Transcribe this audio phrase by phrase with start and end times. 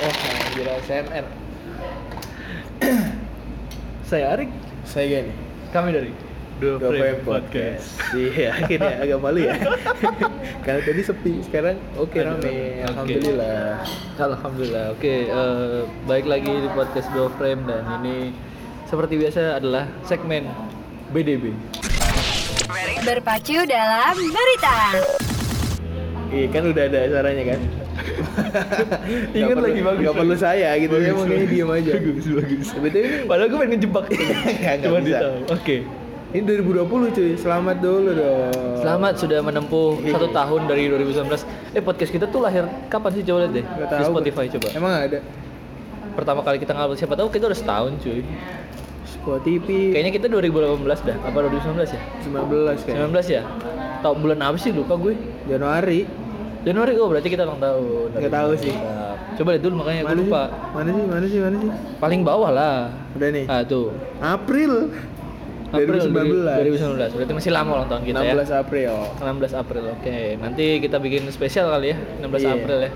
[0.00, 1.26] Oh, anjir ASMR.
[4.10, 4.50] Saya Arik,
[4.82, 5.32] Saya gini.
[5.70, 6.10] kami dari
[6.56, 8.00] Dua Frame Podcast.
[8.12, 9.56] Iya, akhirnya agak malu ya.
[10.64, 12.44] Karena tadi sepi, sekarang oke Aduh, rame.
[12.44, 12.58] oke.
[12.84, 13.64] Alhamdulillah.
[14.18, 14.84] Alhamdulillah.
[14.92, 18.32] Oke, eh, baik lagi di podcast Dua Frame dan ini
[18.88, 20.48] seperti biasa adalah segmen
[21.12, 21.52] BDB.
[23.00, 24.76] Berpacu dalam berita.
[26.28, 27.60] Iya kan udah ada suaranya kan.
[29.38, 30.94] Ingat lagi, bagus, nggak perlu saya gitu.
[30.94, 31.50] Bagus, kayaknya bagus.
[31.50, 31.92] diem aja.
[31.92, 32.66] Bagus, bagus.
[32.68, 34.04] Sebetulnya ini Padahal gue pengen ngejebak.
[34.82, 35.18] Cuman bisa.
[35.18, 35.38] ditahu.
[35.50, 35.76] Oke.
[36.30, 37.30] ini 2020 cuy.
[37.34, 38.54] Selamat dulu dong.
[38.78, 40.14] Selamat sudah menempuh Iya.
[40.14, 41.42] satu tahun dari 2019.
[41.70, 44.10] Eh podcast kita tuh lahir kapan sih coba lihat deh Nggak di tahu.
[44.12, 44.66] Spotify coba.
[44.72, 45.18] Emang ada
[46.10, 48.22] Pertama kali kita ngupload siapa tahu kita udah setahun cuy.
[49.02, 51.16] Spotify Kayaknya kita 2018 dah.
[51.20, 52.00] Apa 2019 ya?
[52.22, 52.94] 19 kan.
[53.10, 53.42] 19 ya?
[54.00, 55.14] Tahu bulan apa sih lupa gue.
[55.44, 56.06] Januari.
[56.60, 58.08] Januari oh berarti kita ulang tahun.
[58.14, 58.74] Nggak tahu sih.
[58.74, 59.16] Mantap.
[59.32, 60.16] Coba lihat dulu makanya sih?
[60.20, 60.42] lupa.
[60.70, 61.04] Mana sih?
[61.06, 61.38] Mana sih?
[61.40, 61.70] Mana sih?
[61.96, 62.76] Paling bawah lah.
[63.16, 63.44] Udah nih.
[63.46, 63.96] Ah tuh.
[64.18, 64.92] April.
[65.70, 67.14] April 2019.
[67.14, 67.16] 2019.
[67.16, 68.56] Berarti masih lama ulang tahun kita 16 ya.
[68.58, 68.92] April.
[69.16, 69.82] 16 April.
[69.94, 70.18] Oke.
[70.36, 72.50] Nanti kita bikin spesial kali ya 16 Iya.
[72.52, 72.90] April ya.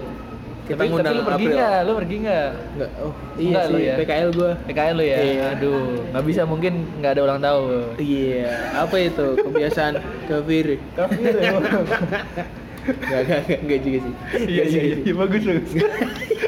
[0.65, 1.79] Kita tapi, tapi lu pergi nggak?
[1.85, 2.49] Lu pergi nggak?
[2.75, 2.91] Enggak.
[2.99, 3.73] Oh, iya Enggak sih.
[3.73, 3.95] lu ya?
[3.97, 4.51] PKL gua.
[4.65, 5.17] PKL lu ya?
[5.21, 5.45] Iya.
[5.55, 7.85] Aduh, nggak bisa mungkin nggak ada ulang tahun.
[7.97, 9.95] Iya, apa itu kebiasaan
[10.29, 10.67] kafir?
[10.93, 11.33] Kafir
[12.85, 14.15] Enggak, enggak, enggak, enggak juga sih.
[14.45, 15.73] Iya iya iya bagus bagus.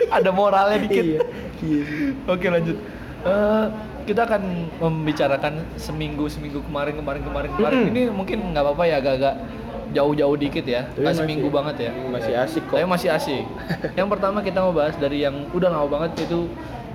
[0.09, 1.05] Ada moralnya dikit.
[1.05, 1.20] Iya.
[1.59, 1.83] Iya.
[2.27, 2.77] Oke lanjut.
[3.23, 3.65] Eh,
[4.06, 4.43] kita akan
[4.78, 7.78] membicarakan seminggu seminggu kemarin kemarin kemarin kemarin.
[7.81, 7.91] Mm-mm.
[7.91, 9.34] Ini mungkin nggak apa-apa ya agak-agak
[9.89, 10.87] jauh-jauh dikit ya.
[10.87, 11.91] Tapi Nggak masih- seminggu banget ya.
[12.06, 12.77] Masih asik kok.
[12.77, 13.45] Tapi masih asik.
[13.98, 16.47] yang pertama kita mau bahas dari yang udah lama banget itu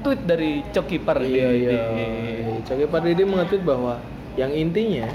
[0.02, 1.81] tweet dari Cokiper Iya, di, iya.
[1.94, 3.98] di- Coki Pardede mengetweet bahwa
[4.33, 5.05] yang intinya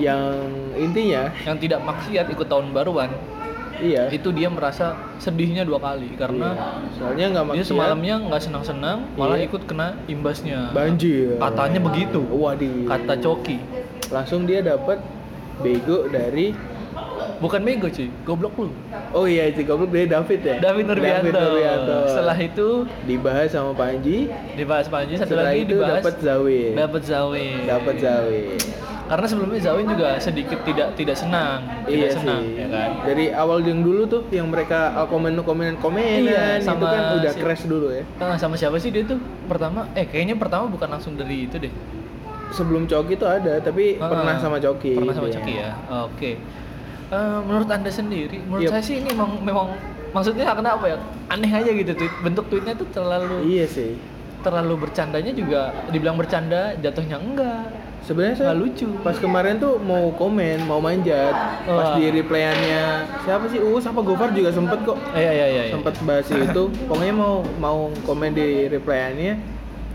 [0.00, 0.48] yang
[0.78, 3.10] intinya yang tidak maksiat ikut tahun baruan
[3.82, 4.04] iya.
[4.08, 6.14] itu dia merasa sedihnya dua kali.
[6.14, 6.94] Karena Iya.
[6.94, 7.68] soalnya nggak dia maksiat.
[7.68, 9.46] semalamnya nggak senang-senang malah Iya.
[9.50, 10.70] ikut kena imbasnya.
[10.70, 11.36] Banjir.
[11.42, 12.20] Katanya begitu.
[12.30, 12.86] Waduh.
[12.86, 13.58] Kata Coki.
[14.14, 15.02] Langsung dia dapat
[15.60, 16.54] bego dari
[17.42, 18.70] bukan bego cuy goblok lu.
[19.12, 20.56] Oh iya itu goblok dari David ya?
[20.62, 21.28] David Nurbianto.
[21.32, 21.98] Nurbianto.
[22.08, 22.68] setelah itu
[23.04, 24.30] dibahas sama Panji.
[24.54, 25.18] Dibahas Panji.
[25.18, 28.58] Satu setelah lagi itu dibahas dapat Zawin dapat Zawin dapat Zawin
[29.04, 33.24] karena sebelumnya Zawin juga sedikit tidak tidak senang tidak iya senang sih ya kan dari
[33.28, 37.32] awal yang dulu tuh yang mereka uh, komen komenan komenan Iya, itu sama kan udah
[37.32, 40.88] si- crash dulu ya Nah, sama siapa sih dia tuh pertama eh kayaknya pertama bukan
[40.88, 41.72] langsung dari itu deh
[42.50, 45.36] sebelum Coki tuh ada tapi Ah, pernah sama Coki Pernah sama dia.
[45.36, 45.70] Coki ya.
[46.04, 46.32] Oke.
[47.08, 48.70] Eh, menurut anda sendiri, menurut Yep.
[48.70, 49.66] saya sih ini memang, memang
[50.10, 50.96] maksudnya kenapa ya?
[51.26, 52.12] Aneh aja gitu tweet.
[52.20, 53.96] Bentuk tweetnya tuh terlalu iya sih
[54.42, 57.70] terlalu bercandanya juga dibilang bercanda, jatuhnya enggak.
[58.02, 58.90] sebenarnya saya lucu.
[58.98, 61.30] pas kemarin tuh mau komen mau manjat
[61.62, 61.94] pas Wah.
[61.94, 65.62] di replyannya siapa sih Uus apa Gofar juga sempet kok iya iya iya.
[65.62, 65.72] iya.
[65.72, 69.38] sempat bahas itu pokoknya mau mau komen di replyannya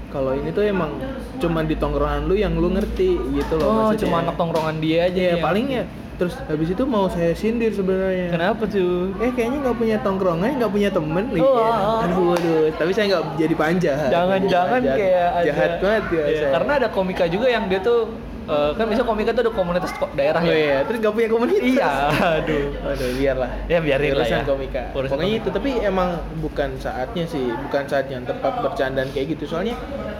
[0.08, 0.96] kalau ini tuh emang
[1.38, 4.00] cuman di tongkrongan lu yang lu ngerti gitu loh Oh, maksudnya.
[4.02, 5.20] cuma anak tongkrongan dia aja.
[5.20, 5.84] Iya, yang- paling ya
[6.18, 9.14] terus habis itu mau saya sindir sebenarnya Kenapa tuh?
[9.18, 12.04] eh kayaknya nggak punya tongkrongan nggak punya temen nih Oh, ah, ah.
[12.04, 16.72] aduh aduh tapi saya nggak jadi panjang Jangan-jangan kayak ada jahat banget ya saya Karena
[16.76, 18.10] ada komika juga yang dia tuh
[18.46, 20.56] eh, kan bisa komika tuh ada komunitas ko- daerah oh, ya.
[20.56, 21.92] iya terus nggak punya komunitas Iya,
[22.34, 22.66] aduh.
[22.88, 24.46] aduh biarlah Ya, biarin lah urusan ya.
[24.48, 25.44] komika Urusan pokoknya komika.
[25.44, 29.76] itu tapi emang bukan saatnya sih bukan saat yang tepat bercandaan kayak gitu soalnya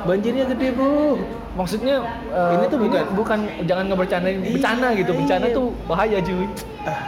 [0.08, 1.20] banjirnya gede bro
[1.54, 1.96] Maksudnya
[2.30, 5.12] eh, Ini tuh bukan- bukan jangan ngebercandain Iya, bencana gitu.
[5.12, 5.54] Bencana iya.
[5.54, 6.48] tuh bahaya cuy.
[6.86, 7.02] ah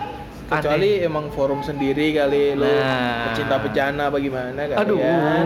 [0.50, 3.30] kecuali emang forum sendiri kali Nah.
[3.30, 4.98] pecinta bencana bagaimana kali Aduh.
[4.98, 5.46] ya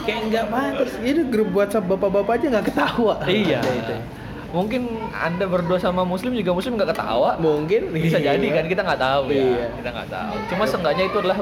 [0.00, 3.60] kayak nggak pantas ini grup WhatsApp bapak-bapak aja nggak ketawa iya.
[3.60, 3.94] Itu.
[4.48, 7.36] Mungkin Anda berdua sama muslim juga muslim nggak ketawa.
[7.36, 8.32] mungkin Bisa iya.
[8.32, 9.44] jadi kan kita nggak tahu ya.
[9.44, 9.66] Iya.
[9.76, 10.34] Kita nggak tahu.
[10.48, 11.38] Cuma seenggaknya itu adalah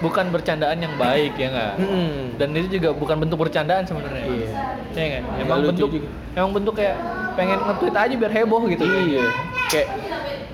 [0.00, 1.72] bukan bercandaan yang baik ya nggak?
[1.78, 2.10] Mm-mm.
[2.34, 4.24] Dan itu juga bukan bentuk bercandaan sebenarnya.
[4.24, 4.50] Iya.
[4.90, 5.22] Iya kan?
[5.22, 6.08] Nggak Emang lucu bentuk juga.
[6.34, 6.96] emang bentuk kayak
[7.30, 8.84] pengen nge-tweet aja biar heboh gitu.
[8.84, 9.26] iya
[9.66, 9.88] kayak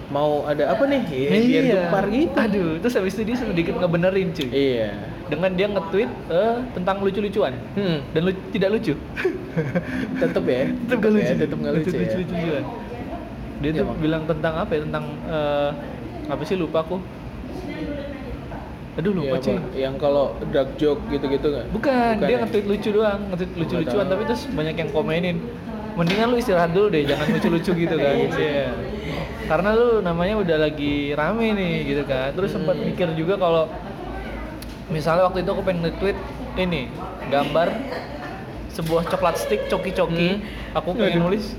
[0.07, 4.31] mau ada apa nih Iya, biar gempar gitu Aduh, terus habis itu dia sedikit ngebenerin
[4.31, 4.49] cuy.
[4.49, 4.89] iya
[5.27, 7.55] Dengan dia nge-tweet eh, tentang lucu-lucuan.
[7.75, 7.99] hmm.
[8.13, 8.95] Dan lu tidak lucu.
[10.21, 11.25] tetep ya tetep gak lucu.
[11.25, 12.07] ya, tetep nggak lucu, Tetep ya.
[12.15, 12.65] lucu-lucuan.
[13.57, 14.81] Dia Iya, tuh bilang tentang apa ya?
[14.85, 15.71] Tentang eh,
[16.27, 16.97] apa sih lupa aku.
[18.97, 19.53] Aduh lupa cuy.
[19.53, 19.65] Bang.
[19.73, 22.39] yang kalau dark joke gitu-gitu nggak Bukan, dia ya?
[22.41, 25.37] nge-tweet lucu doang, nge-tweet lucu-lucuan tapi terus banyak yang komenin.
[25.93, 28.15] Mendingan lu istirahat dulu deh, jangan lucu-lucu gitu kan.
[28.19, 28.45] Iya sih.
[28.47, 28.69] Iya.
[29.47, 32.33] Karena lu namanya udah lagi rame nih gitu kan.
[32.33, 32.85] Terus sempat Hmm.
[32.87, 33.69] mikir juga kalau
[34.89, 36.17] misalnya waktu itu aku pengen nge-tweet
[36.57, 36.89] ini
[37.27, 37.69] gambar
[38.71, 40.31] sebuah coklat stick coki-coki.
[40.37, 40.75] Hmm.
[40.75, 41.25] Aku pengen Aduh.
[41.29, 41.53] nulis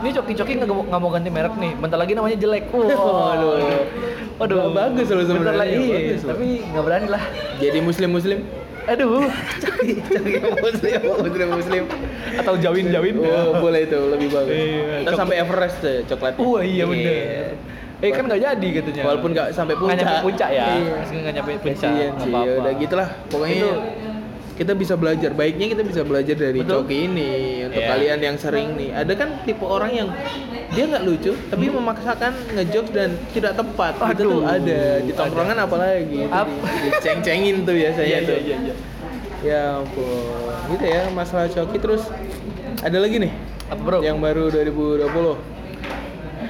[0.00, 3.84] ini coki-coki nggak mau ganti merek nih bentar lagi namanya jelek Waduh.
[4.36, 7.22] waduh Ba- bagus loh bentar sebenarnya, lagi iya, bagus tapi nggak berani lah
[7.56, 8.38] Jadi muslim muslim.
[8.82, 9.28] aduh
[9.62, 9.92] Cari
[10.56, 11.84] muslim muslim muslim.
[12.32, 14.50] atau jawin-jawin Oh boleh itu lebih bagus.
[14.50, 15.20] Iya, Terus coklat.
[15.20, 16.34] sampai Everest tuh coklat.
[16.36, 17.54] Wah iya bener.
[18.00, 19.02] Eh kan nggak jadi katanya.
[19.04, 19.92] Walaupun nggak sampai puncak.
[19.92, 20.66] Nggak nyampe puncak ya.
[20.72, 20.94] Iya.
[21.12, 21.90] Nggak nyampe puncak.
[21.92, 22.32] Nggak sih.
[22.32, 22.56] apa-apa.
[22.56, 23.08] Udah gitulah.
[23.28, 23.78] Pokoknya Itu-
[24.60, 25.32] kita bisa belajar.
[25.32, 26.84] Baiknya kita bisa belajar dari Betul.
[26.84, 27.30] Coki ini
[27.64, 27.88] untuk Iya.
[27.88, 28.92] kalian yang sering nih.
[28.92, 30.08] Ada kan tipe orang yang
[30.70, 33.96] dia nggak lucu tapi memaksakan ngejokes dan tidak tepat.
[34.12, 34.52] Itu tuh Hmm.
[34.52, 34.60] Aduh.
[34.60, 36.20] ada di tongkrongan apalagi.
[36.28, 36.52] Ap-
[36.82, 38.36] Diceng-cengin tuh biasanya Iya, tuh.
[38.36, 38.74] iya, iya, iya.
[39.40, 40.52] Ya ampun.
[40.68, 42.04] Gitu ya masalah Coki terus
[42.78, 43.32] ada lagi nih
[43.66, 43.98] Apa bro?
[44.00, 45.40] yang baru 2020.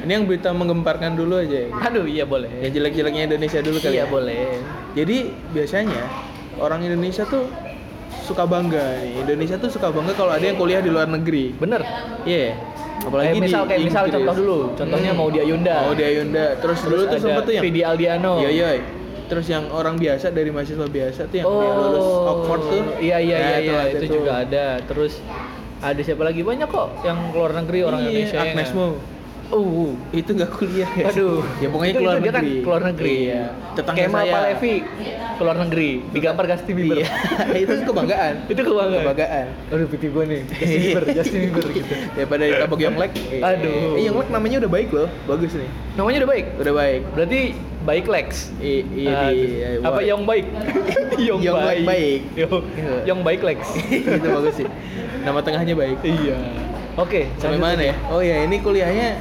[0.01, 1.63] Ini yang berita menggemparkan dulu aja.
[1.63, 1.71] ya.
[1.81, 2.51] Aduh iya boleh.
[2.59, 3.95] Yang jelek-jeleknya Indonesia dulu kali.
[3.95, 4.07] Iya ya.
[4.09, 4.43] boleh.
[4.99, 5.17] Jadi
[5.53, 6.03] biasanya
[6.59, 7.47] orang Indonesia tuh
[8.21, 9.21] suka bangga nih.
[9.21, 11.53] Indonesia tuh suka bangga kalau ada yang kuliah di luar negeri.
[11.53, 11.81] Bener.
[12.23, 12.55] Iya.
[13.01, 14.15] Kayak misal kayak misal Inggris.
[14.19, 14.59] contoh dulu.
[14.75, 15.19] Contohnya Hmm.
[15.19, 15.77] mau di Ayunda.
[15.83, 16.45] Mau di Ayunda.
[16.57, 18.33] Terus, dulu tuh ada sempet tuh yang Vidi Aldiano.
[18.39, 18.69] Iya iya.
[19.25, 22.83] Terus yang orang biasa dari mahasiswa biasa tuh yang Oh, lulus Oxford tuh.
[22.99, 23.79] Iya iya Nah, iya, iya.
[23.81, 24.15] ada itu tuh.
[24.17, 24.67] juga ada.
[24.83, 25.13] Terus
[25.81, 28.37] ada siapa lagi banyak kok yang keluar negeri orang Iya, Indonesia.
[28.37, 28.77] ya Agnes nggak?
[28.77, 28.89] Mo.
[29.51, 31.11] Uh, Itu nggak kuliah ya.
[31.11, 31.43] Aduh.
[31.59, 32.63] Ya pokoknya keluar itu dia kan negeri.
[32.63, 33.15] keluar negeri.
[33.27, 33.43] Iya.
[33.75, 34.33] Tetangga Kemal saya.
[34.33, 34.75] Palevi
[35.41, 36.97] keluar negeri, digambar Justin Bieber.
[37.01, 37.09] Iya.
[37.65, 38.35] itu kebanggaan.
[38.53, 39.03] itu kebanggaan.
[39.03, 39.47] Kebanggaan.
[39.75, 40.41] Aduh, pipi gue nih.
[40.55, 41.93] Justin Bieber, Justin Bieber gitu.
[42.15, 43.13] Daripada ditabok Yonglek.
[43.43, 43.99] Aduh.
[43.99, 45.09] Eh, Yonglek namanya udah baik loh.
[45.27, 45.71] Bagus nih.
[45.99, 46.47] Namanya udah baik.
[46.63, 47.01] Udah baik.
[47.19, 47.41] Berarti
[47.81, 48.29] baik Lex.
[48.63, 49.33] I- iya Aduh.
[49.35, 49.45] di
[49.83, 50.47] apa yang baik?
[51.19, 51.85] Yong baik.
[51.89, 52.21] baik.
[52.39, 52.47] Iya.
[53.09, 53.61] Yong baik Lex.
[53.91, 54.69] itu bagus sih.
[55.27, 55.99] Nama tengahnya baik.
[56.07, 56.39] iya.
[56.99, 57.95] Oke, Sampai mana ya?
[58.13, 59.15] Oh ya, ini kuliahnya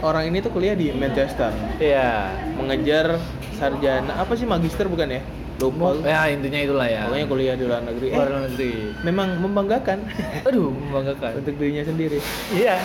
[0.00, 1.52] orang ini tuh kuliah di Manchester.
[1.76, 2.32] Iya.
[2.56, 3.20] Mengejar
[3.56, 5.22] sarjana apa sih magister bukan ya?
[5.60, 5.92] Lupa.
[5.92, 6.00] lu.
[6.08, 7.04] Ya intinya itulah ya.
[7.04, 8.06] Pokoknya kuliah di luar negeri.
[8.08, 8.72] Eh, luar negeri.
[9.04, 9.98] memang membanggakan
[10.48, 11.44] Aduh, membanggakan.
[11.44, 12.18] untuk dirinya sendiri.
[12.50, 12.80] Iya.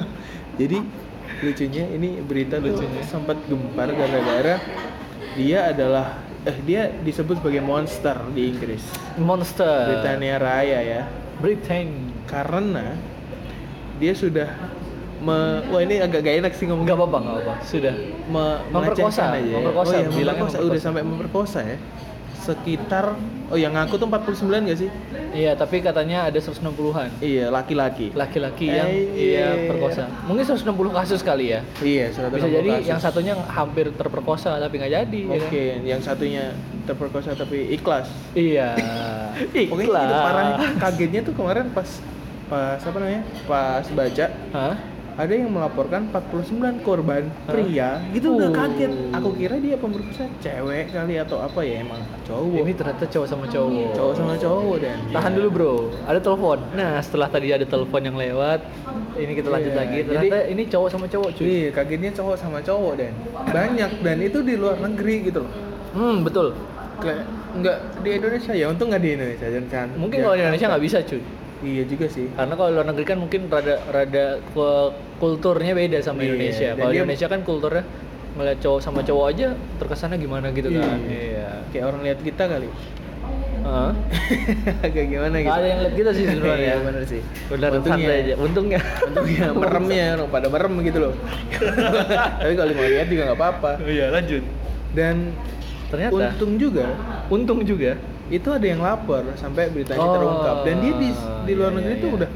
[0.60, 0.78] Jadi
[1.44, 3.04] lucunya ini berita Lucunya.
[3.04, 4.56] tuh sempat gempar gara-gara
[5.34, 6.16] dia adalah
[6.46, 8.80] eh dia disebut sebagai monster di Inggris.
[9.20, 9.92] Monster.
[9.92, 11.02] Britania Raya ya.
[11.44, 12.08] Britain.
[12.24, 12.96] Karena
[14.00, 14.48] dia sudah
[15.24, 17.54] me, wah ini agak gak enak sih ngomong Enggak apa-apa, enggak apa.
[17.62, 17.94] Sudah.
[18.26, 19.56] me, Memperkosa, aja ya.
[19.56, 20.68] memperkosa, oh iya, bilangnya memperkosa.
[20.68, 21.78] udah sampai memperkosa ya
[22.36, 23.16] sekitar
[23.48, 24.90] oh yang ngaku tuh 49 gak sih
[25.32, 27.08] Iya, tapi katanya ada 160-an.
[27.18, 29.16] iya laki-laki Laki-laki Eh, yang iya.
[29.16, 30.06] iya perkosa.
[30.22, 30.62] Mungkin 160
[30.92, 31.64] kasus kali ya.
[31.80, 32.86] iya 160 Bisa jadi kasus.
[32.86, 35.20] yang satunya hampir terperkosa tapi nggak jadi.
[35.24, 35.80] ya oke kan?
[35.82, 36.44] yang satunya
[36.84, 38.76] terperkosa tapi ikhlas Iya.
[39.72, 40.46] pokoknya itu parah
[40.78, 41.88] kagetnya tuh kemarin pas
[42.44, 44.74] pas apa namanya pas baca Hah?
[45.14, 46.50] Ada yang melaporkan 49
[46.80, 47.46] korban Hah?
[47.48, 48.54] pria gitu udah Uh.
[48.56, 53.28] kaget aku kira dia pemerkosa cewek kali atau apa ya emang cowok Ini ternyata cowok
[53.28, 53.90] sama cowok.
[53.92, 56.58] cowok sama cowok dan Tahan dulu bro, ada telepon.
[56.72, 58.60] Nah setelah tadi ada telepon yang lewat,
[59.14, 59.98] ini kita lanjut Iya, lagi.
[60.00, 61.44] jadi- Ternyata ini cowok sama cowok cuy.
[61.44, 63.12] Iya, kagetnya cowok sama cowok dan
[63.46, 65.52] banyak dan itu di luar negeri gitu loh.
[65.92, 66.58] Hmm betul.
[66.96, 67.22] Kayak
[67.54, 69.88] nggak di Indonesia ya, untung nggak di Indonesia jangan.
[69.94, 71.22] Mungkin kalau di Indonesia nggak bisa cuy.
[71.64, 72.28] Iya juga sih.
[72.30, 76.68] Karena kalau luar negeri kan mungkin rada rada ku- kulturnya beda sama Iya, Indonesia.
[76.76, 77.84] Kalau di Indonesia kan kulturnya
[78.34, 79.48] ngeliat cowok sama cowok aja
[79.80, 80.98] terkesannya gimana gitu kan.
[81.00, 81.16] Iya.
[81.24, 81.48] Iya.
[81.72, 82.68] Kayak orang lihat kita kali.
[83.64, 83.92] Hah?
[84.92, 85.56] Kayak gimana gitu.
[85.56, 86.68] Ada yang lihat kita sih sebenarnya.
[86.68, 87.20] Iya, bener sih.
[87.48, 88.08] Benar Untungnya.
[88.12, 88.34] aja.
[88.36, 88.80] Untungnya.
[89.08, 91.14] Untungnya meremnya orang pada merem gitu loh.
[92.44, 93.70] Tapi kalau mau lihat juga nggak apa-apa.
[93.82, 94.42] Iya lanjut.
[94.92, 95.16] Dan
[95.88, 96.86] Ternyata untung juga
[97.30, 97.96] untung juga.
[98.32, 101.08] Itu ada yang lapor sampai beritanya Oh, terungkap dan dia di
[101.44, 102.16] di luar iya, negeri iya, tuh iya.
[102.20, 102.30] udah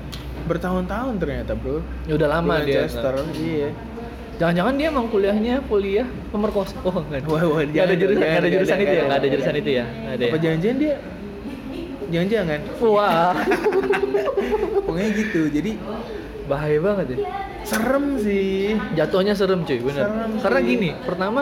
[0.48, 2.84] bertahun-tahun ternyata bro Ya udah lama di dia.
[2.84, 3.68] Manchester iya
[4.38, 6.78] Jangan-jangan dia emang kuliahnya kuliah pemerkosa.
[6.86, 7.26] Oh enggak.
[7.26, 9.18] Wah, wah, Nggak ada jangan, jurusan, jangan, nggak ada jurusan jangan, itu ya, jangan, nggak
[9.18, 9.34] ada jangan.
[9.34, 9.84] jurusan itu ya.
[9.84, 10.22] Ada.
[10.22, 10.38] apa ya?
[10.38, 10.94] jangan-jangan dia
[12.08, 13.32] jangan-jangan Wah,
[14.86, 15.70] pokoknya gitu jadi
[16.48, 17.16] bahaya banget ya.
[17.60, 20.02] serem sih Jatuhnya serem cuy, bener.
[20.02, 20.66] Serem Karena sih.
[20.66, 21.40] gini, pertama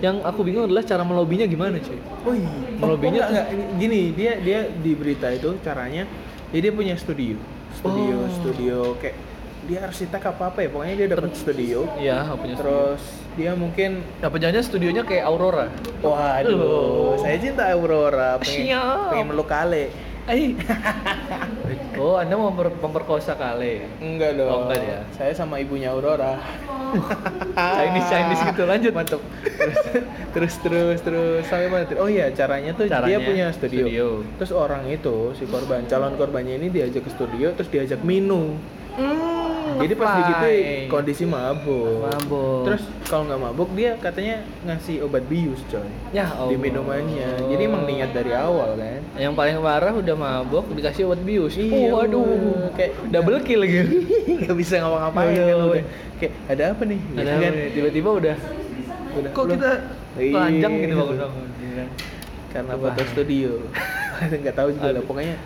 [0.00, 2.00] yang aku bingung adalah cara melobinya gimana cuy.
[2.24, 3.68] oh iya Melobinya oh, enggak, enggak.
[3.76, 6.08] gini dia dia di berita itu caranya
[6.48, 7.36] jadi dia punya studio
[7.74, 8.32] studio Oh.
[8.34, 9.16] studio kayak
[9.62, 12.58] dia arsitek apa apa ya pokoknya dia dapat studio Iya, punya studio.
[12.58, 15.70] terus dia mungkin Apa jangan studionya kayak Aurora?
[16.00, 17.14] waduh Loh.
[17.16, 19.08] saya cinta Aurora pengen, Siap.
[19.08, 19.86] pengen meluk kale
[20.24, 20.54] Eh.
[22.02, 23.86] oh, Anda mau memper- memperkosa kali.
[23.98, 25.00] enggak dong Oh, enggak ya?
[25.12, 26.34] saya sama ibunya Aurora
[27.54, 28.92] Chinese Chinese gitu lanjut.
[28.92, 29.22] mantap
[29.54, 29.78] terus
[30.34, 31.96] terus terus terus sampai mana tadi?
[31.96, 33.82] oh iya caranya tuh dia Caranya, punya studio.
[33.82, 34.06] studio.
[34.36, 38.58] terus orang itu si korban calon korbannya ini diajak ke studio terus diajak minum
[38.92, 39.31] Hmm,
[39.82, 40.46] Jadi pas begitu
[40.88, 42.06] kondisi mabuk.
[42.06, 42.62] Mabuk.
[42.68, 45.84] Terus kalau nggak mabuk dia katanya ngasih obat bius coy
[46.14, 47.50] ya di minumannya.
[47.50, 49.00] Jadi emang niat dari awal kan.
[49.18, 51.58] Yang paling parah udah mabok dikasih obat bius.
[51.58, 52.22] Iya, oh, aduh.
[52.22, 52.70] bener.
[52.78, 53.80] kayak double kill lagi.
[54.46, 55.84] nggak bisa ngapa-ngapain kan udah.
[56.22, 57.00] Kayak ada apa nih?
[57.02, 57.52] Ada Gitu kan.
[57.74, 58.36] tiba-tiba udah
[59.12, 59.70] Udah, kok kita
[60.16, 61.26] Iya, telanjang gitu gitu.
[61.60, 61.84] Iya.
[62.52, 63.52] Karena foto studio.
[64.42, 65.36] nggak tahu juga lah pokoknya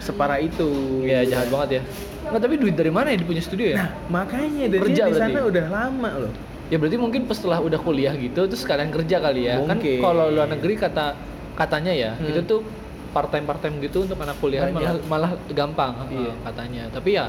[0.00, 0.68] separah itu.
[1.04, 1.82] Iya jahat banget ya.
[2.24, 3.76] Nggak tapi duit dari mana ya dia punya studio ya?
[3.76, 6.32] Nah, makanya dan Kerja di sana udah lama loh.
[6.66, 9.60] Ya berarti mungkin setelah udah kuliah gitu terus kalian kerja kali ya.
[9.60, 10.00] Kan Mungkin.
[10.00, 11.12] kalau luar negeri kata
[11.54, 12.28] katanya ya, Hmm.
[12.28, 12.60] itu tuh
[13.12, 16.32] part time part time gitu untuk anak kuliah malah malah gampang Iya.
[16.42, 16.82] katanya.
[16.90, 17.28] Tapi ya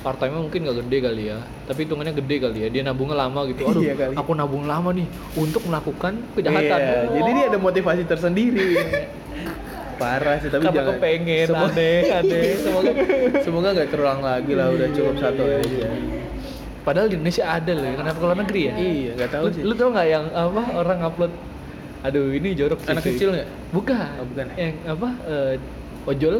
[0.00, 1.38] part time mungkin gak gede kali ya.
[1.66, 2.68] Tapi hitungannya gede kali ya.
[2.70, 3.66] Dia nabungnya lama gitu.
[3.66, 4.14] Aduh, Iya kali.
[4.14, 6.78] aku nabung lama nih untuk melakukan kejahatan.
[6.78, 8.66] Iya, jadi dia ada motivasi tersendiri.
[9.96, 10.94] Parah sih, tapi jangan.
[10.94, 12.48] kepengen, Semoga- aneh, aneh.
[12.56, 12.90] semoga
[13.44, 15.88] semoga nggak terulang lagi lah, udah cukup satu aja.
[16.82, 18.74] Padahal di Indonesia ada loh, kenapa ke luar negeri ya?
[18.76, 19.62] Iya, nggak tahu lu, sih.
[19.62, 21.32] lu tau nggak yang apa orang upload
[21.98, 23.10] aduh ini jorok sih Anak cuy.
[23.10, 23.48] kecil nggak?
[23.72, 24.46] bukan Oh, bukan.
[24.54, 25.52] yang apa eh,
[26.06, 26.38] ojol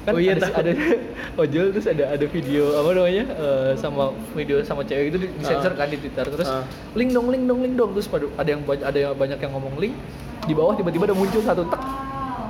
[0.00, 0.54] kan Oh, iya, ada, tahu.
[0.56, 0.72] ada
[1.44, 5.74] ojol terus ada ada video apa namanya eh, sama video sama cewek itu di- disensor
[5.74, 6.64] kan di twitter terus Ah.
[6.94, 9.52] link dong link dong link dong terus pada ada yang banyak ada yang banyak yang
[9.52, 9.92] ngomong link
[10.40, 11.82] di bawah tiba-tiba ada muncul satu tek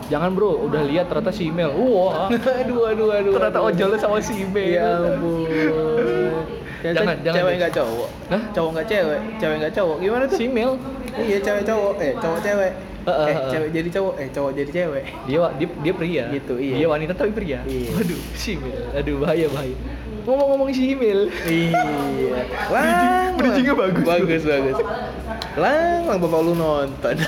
[0.08, 2.28] jangan bro udah lihat ternyata si email wah
[2.60, 3.32] aduh, aduh, aduh.
[3.32, 5.44] ternyata ojolnya sama si email Ya ampun.
[6.78, 8.08] Jangan, jangan, cewek nggak cowok.
[8.30, 8.42] Hah?
[8.54, 9.96] Cowok nggak cewek, cewek nggak cowok.
[9.98, 10.38] Gimana tuh?
[10.38, 10.70] si email
[11.18, 12.72] Iya, cewek cowok, eh cowok cewek.
[13.02, 15.04] Eh, eh, cewek jadi cowok, eh cowok jadi cewek.
[15.26, 16.74] dia dia dia pria Gitu, iya.
[16.78, 17.90] dia wanita tapi pria Iya.
[17.98, 19.76] aduh si email aduh bahaya bahaya
[20.22, 21.82] ngomong-ngomong si email Iya.
[22.70, 23.32] Lang.
[23.34, 24.04] bridgingnya bagus.
[24.04, 24.76] Bagus, bagus.
[25.58, 27.18] Lang, lang bapak lu nonton.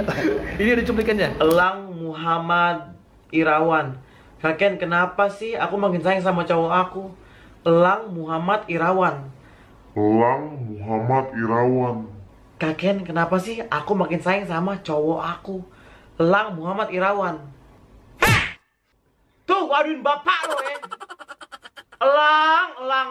[0.60, 2.92] ini ada cuplikannya Elang Muhammad
[3.32, 3.96] Irawan.
[4.44, 7.08] Kakek kenapa sih aku makin sayang sama cowok aku?
[7.64, 9.32] Elang Muhammad Irawan.
[9.96, 11.96] Elang Muhammad Irawan.
[12.60, 15.64] Kakek kenapa sih aku makin sayang sama cowok aku?
[16.20, 17.40] Elang Muhammad Irawan.
[18.20, 18.60] Hah!
[19.48, 20.78] Tuh, waduin bapak lo ya.
[22.04, 23.10] Elang, elang.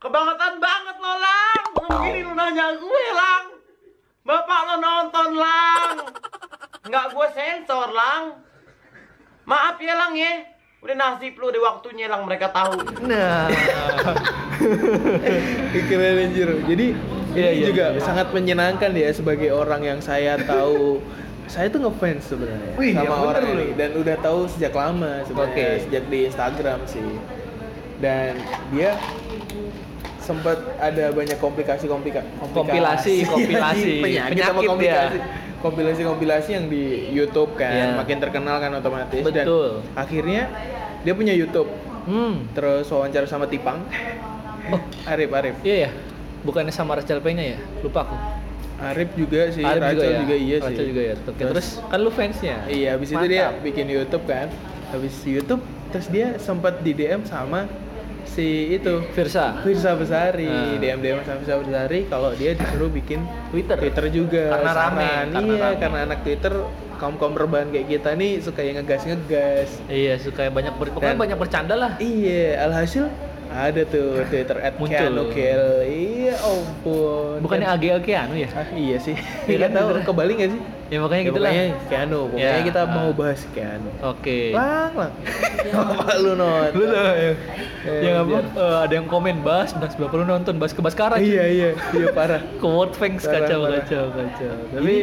[0.00, 1.62] Kebangetan banget lo, Lang.
[1.76, 3.57] Ngomong gini lu nanya gue, Lang.
[4.28, 5.96] Bapak lo nonton, Lang.
[6.84, 8.44] Nggak gue sensor, Lang.
[9.48, 10.44] Maaf ya, Lang ya.
[10.84, 12.28] Udah nasib lu di waktunya, Lang.
[12.28, 12.76] Mereka tahu.
[13.08, 13.48] nah
[15.88, 16.48] Keren anjir.
[16.68, 16.86] Jadi
[17.28, 18.00] Iya, ini iya, juga iya.
[18.00, 20.98] sangat menyenangkan ya sebagai orang yang saya tahu
[21.44, 25.52] saya tuh ngefans sebenarnya Wih, sama bener orang ini dan udah tahu sejak lama sebenarnya
[25.76, 25.82] Oke.
[25.86, 27.08] sejak di Instagram sih.
[28.00, 28.32] Dan
[28.72, 28.96] dia
[30.28, 32.20] sempat ada banyak komplikasi komplika,
[32.52, 33.92] Kompilasi, kompilasi.
[33.98, 35.24] penyakit, sama Penyakit komplikasi ya.
[35.58, 37.96] kompilasi kompilasi yang di YouTube kan Iya.
[37.96, 39.32] makin terkenal kan otomatis Betul.
[39.32, 39.46] dan
[39.96, 40.42] akhirnya
[41.00, 41.66] dia punya YouTube
[42.04, 43.82] hmm terus wawancara sama Tipang
[44.68, 44.80] oh
[45.10, 45.90] Arif Arif iya ya
[46.40, 48.16] bukannya sama Rachel Penya ya lupa aku
[48.78, 50.38] Arif juga sih, Arif Rachel juga, ya?
[50.38, 50.66] iya sih.
[50.70, 54.46] Rachel juga ya Oke, terus kan lu fansnya Iya, habis itu dia bikin YouTube kan.
[54.88, 57.66] Habis YouTube, terus dia sempat di DM sama
[58.28, 60.76] si itu Virsa Firsa Besari, Ah.
[60.76, 64.44] DM DM sama Firsa Besari kalau dia disuruh bikin Twitter Twitter juga.
[64.52, 65.26] Karena rame, Saran.
[65.28, 65.76] karena iya, rame.
[65.78, 66.54] karena anak Twitter
[66.94, 69.70] kaum kaum rebahan kayak kita nih suka yang ngegas ngegas.
[69.88, 73.06] iya suka yang banyak ber, pokoknya Dan- banyak bercanda lah Iya, alhasil
[73.48, 74.74] ada tuh Twitter at.
[74.76, 75.64] Keanu Kel.
[75.82, 77.40] Iya, ampun.
[77.40, 79.16] bukannya Kan- AGL Keanu ya Ah, iya sih.
[79.46, 80.04] Iya kan, tahu bener.
[80.04, 80.62] ke Bali nggak sih?
[80.88, 83.90] Ya makanya Ya, gitu lah pokoknya Keanu, pokoknya Ya, kita mau bahas Keanu.
[84.00, 85.12] oke Lang, lang.
[85.78, 86.72] Apa lu nonton?
[86.72, 87.36] lu tuh yang,
[87.78, 91.16] Eh, yang apa eh, ada yang komen bahas dan sebelah lu nonton bahas ke Baskara.
[91.16, 92.42] Iya, iya, iya parah.
[92.92, 93.80] Fangs Parah, kacau parah.
[93.80, 94.96] kacau kacau tapi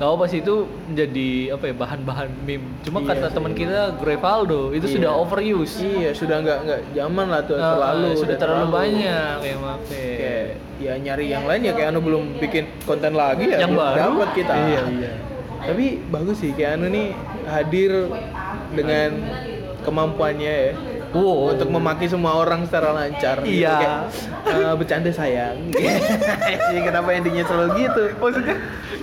[0.00, 3.34] apa sih itu menjadi apa ya bahan-bahan meme cuma Iya kata sih.
[3.34, 4.94] teman kita Grevaldo itu Iya.
[4.94, 8.08] sudah overuse Iya, sudah nggak nggak zaman lah tuh Eh, terlalu.
[8.12, 10.46] sudah udah terlalu banyak kayak maaf Kayak
[10.78, 13.58] ya nyari yang lain ya Keanu belum bikin konten lagi ya.
[13.60, 13.98] Yang baru.
[13.98, 14.52] Dapat kita.
[14.54, 15.12] Iya, iya.
[15.60, 17.06] Tapi bagus sih Keanu nih
[17.44, 17.90] hadir
[18.70, 19.10] dengan
[19.80, 20.72] kemampuannya ya.
[21.08, 23.64] wow untuk memaki semua orang secara lancar gitu.
[23.64, 23.74] Iya.
[23.74, 24.00] Kayak,
[24.62, 25.56] eh, bercanda sayang
[26.70, 28.56] Iya, kenapa endingnya selalu gitu maksudnya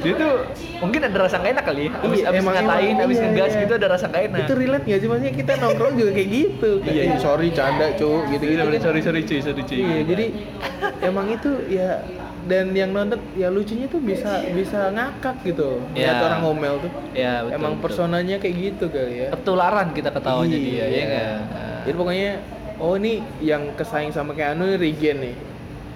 [0.06, 0.34] dia tuh
[0.78, 1.92] mungkin ada rasa gak enak kali ya.
[1.98, 3.60] Abis, Iya, abis emang- ngatain emang, abis iya, ngegas iya.
[3.60, 4.40] gitu ada rasa gak enak.
[4.40, 5.08] Itu relate gak sih?
[5.08, 6.70] Maksudnya kita nongkrong juga kayak gitu.
[6.78, 7.12] Iya, Kayak, iya.
[7.12, 9.78] "Eh, sorry canda cu gitu gitu Iya, sorry sorry cuy sorry cuy.
[9.78, 10.26] Iya jadi
[11.02, 11.90] emang itu ya
[12.46, 15.82] dan yang nonton ya lucunya tuh bisa bisa ngakak gitu.
[15.92, 16.14] Iya.
[16.14, 16.92] lihat orang ngomel tuh.
[17.12, 17.84] Ya betul, emang betul.
[17.84, 19.28] personanya kayak gitu kali ya.
[19.34, 21.04] Ketularan kita ketawanya dia ya Iya.
[21.04, 21.38] nggak?
[21.82, 22.32] Jadi pokoknya
[22.76, 25.36] oh ini yang kesaing sama Keanu ini Regen nih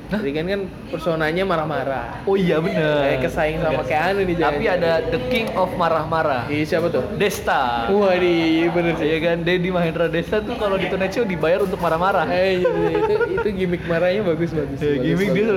[0.10, 2.26] Tadi kan kan personanya marah-marah.
[2.26, 2.82] Oh iya bener.
[3.00, 6.50] Kayak kesaing sama Keanu nih, Tapi ada The King of marah-marah.
[6.50, 7.06] Iya siapa tuh?
[7.14, 7.86] Desta.
[7.88, 9.06] Wah, di bener sih.
[9.06, 12.26] Iya kan, Dedi Mahendra Desta tuh kalau di Tonight Show dibayar untuk marah-marah.
[12.26, 14.78] Eh, iya, iya, itu itu gimmick marahnya bagus bagus.
[14.78, 15.38] Ya, bagus, gimmick bagus.
[15.38, 15.54] dia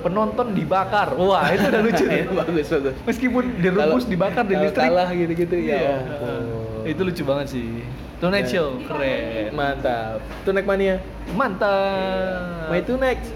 [0.00, 1.08] penonton dibakar.
[1.12, 2.22] Wah, itu udah lucu Iya, nih.
[2.30, 2.94] bagus bagus.
[3.02, 4.86] Meskipun direbus, dibakar di listrik.
[4.86, 5.74] kalah gitu-gitu ya.
[5.74, 5.94] Iya.
[5.98, 6.86] ampun.
[6.86, 7.82] Itu lucu banget sih.
[8.16, 8.52] Tonight Ya.
[8.54, 9.50] Show keren.
[9.50, 10.22] Mantap.
[10.46, 11.02] Tunek mania.
[11.34, 12.70] Mantap.
[12.70, 13.34] My two next.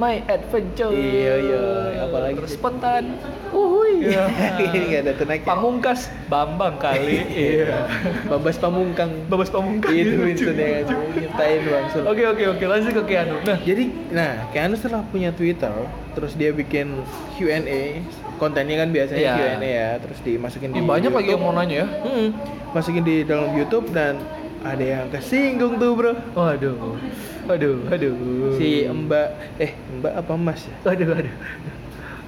[0.00, 0.88] My Adventure.
[0.90, 1.64] Iya, iya.
[2.00, 3.20] Apalagi Terus spontan.
[3.52, 4.08] Uhuy.
[4.08, 4.24] Iya.
[4.56, 5.40] Ini nggak ada tunek.
[5.44, 7.20] Pamungkas Bambang kali.
[7.52, 7.84] Iya.
[8.24, 9.12] Babas Pamungkang.
[9.28, 9.92] Babas Pamungkas.
[9.92, 10.24] Itu Lucu.
[10.24, 10.80] Winston ya.
[10.88, 12.02] Nyiptain langsung.
[12.08, 13.36] Oke oke oke lanjut ke Keanu.
[13.44, 15.74] Nah, Jadi, nah, Keanu setelah punya Twitter,
[16.10, 17.04] terus dia bikin
[17.36, 18.00] Q&A,
[18.36, 19.34] kontennya kan biasanya Iya.
[19.36, 21.44] Q&A ya, terus dimasukin di banyak lagi yang YouTube.
[21.44, 21.86] mau nanya ya.
[22.00, 22.28] Hmm,
[22.72, 24.16] masukin di dalam YouTube dan
[24.60, 26.12] ada yang kesinggung tuh bro.
[26.36, 27.00] Waduh.
[27.48, 28.14] Waduh, waduh.
[28.60, 30.74] Si Mbak, eh Mbak apa Mas ya?
[30.84, 31.34] Waduh, waduh.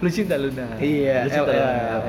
[0.02, 0.66] Lu cinta Luna.
[0.82, 2.02] Iya, Lu cinta LL.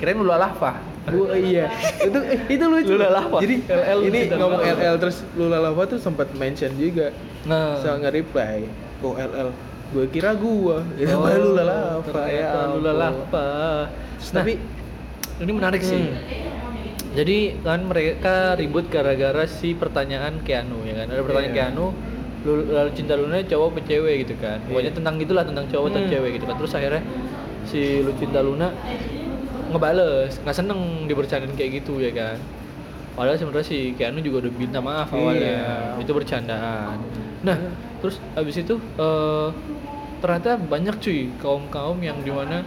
[0.00, 0.80] Kirain Lula Lava.
[1.10, 1.68] Oh iya,
[2.00, 2.96] itu eh, itu lucu.
[2.96, 3.38] Lula Lava.
[3.44, 4.60] Jadi LL ini ngomong.
[4.64, 7.12] LL terus Lula Lava tuh sempat mention juga.
[7.44, 7.76] Nah.
[7.84, 8.64] So nge-reply,
[9.04, 9.48] kok LL?
[9.90, 10.80] Gue kira gua.
[10.96, 12.22] Itu Oh, oh, Lula Lava.
[12.24, 12.92] ya Lula.
[12.94, 13.48] Lava.
[14.32, 14.56] Nah, tapi
[15.40, 16.00] ini menarik sih.
[17.10, 21.06] Jadi kan mereka ribut gara-gara si pertanyaan Keanu ya kan.
[21.10, 21.58] Ada pertanyaan Iya.
[21.66, 21.86] Keanu
[22.40, 24.58] lu lalu cinta Luna cowok apa cewek gitu kan.
[24.64, 24.96] Pokoknya Iya.
[24.96, 26.08] tentang gitulah tentang cowok atau Hmm.
[26.08, 26.56] cewek gitu kan.
[26.56, 27.02] Terus akhirnya
[27.66, 28.68] si Lucinta Luna
[29.70, 32.38] ngebales, nggak seneng dibercandain kayak gitu ya kan.
[33.12, 35.98] Padahal sebenarnya si Keanu juga udah minta maaf awalnya.
[35.98, 36.00] Iya.
[36.00, 36.96] Itu bercandaan.
[37.42, 37.56] Nah,
[38.00, 39.48] terus habis itu eh,
[40.20, 42.62] ternyata banyak cuy kaum-kaum yang di mana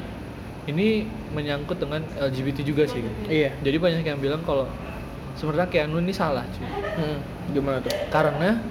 [0.66, 3.04] ini menyangkut dengan LGBT juga sih.
[3.28, 3.52] iya.
[3.60, 4.66] Jadi banyak yang bilang kalau
[5.36, 6.68] sebenarnya Keanu ini salah cuy.
[6.96, 7.20] Hmm,
[7.52, 7.92] gimana tuh?
[8.08, 8.62] Karena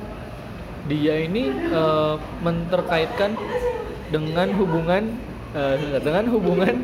[0.84, 3.36] dia ini eh, menterkaitkan
[4.08, 5.02] dengan hubungan
[5.52, 6.74] eh, dengan hubungan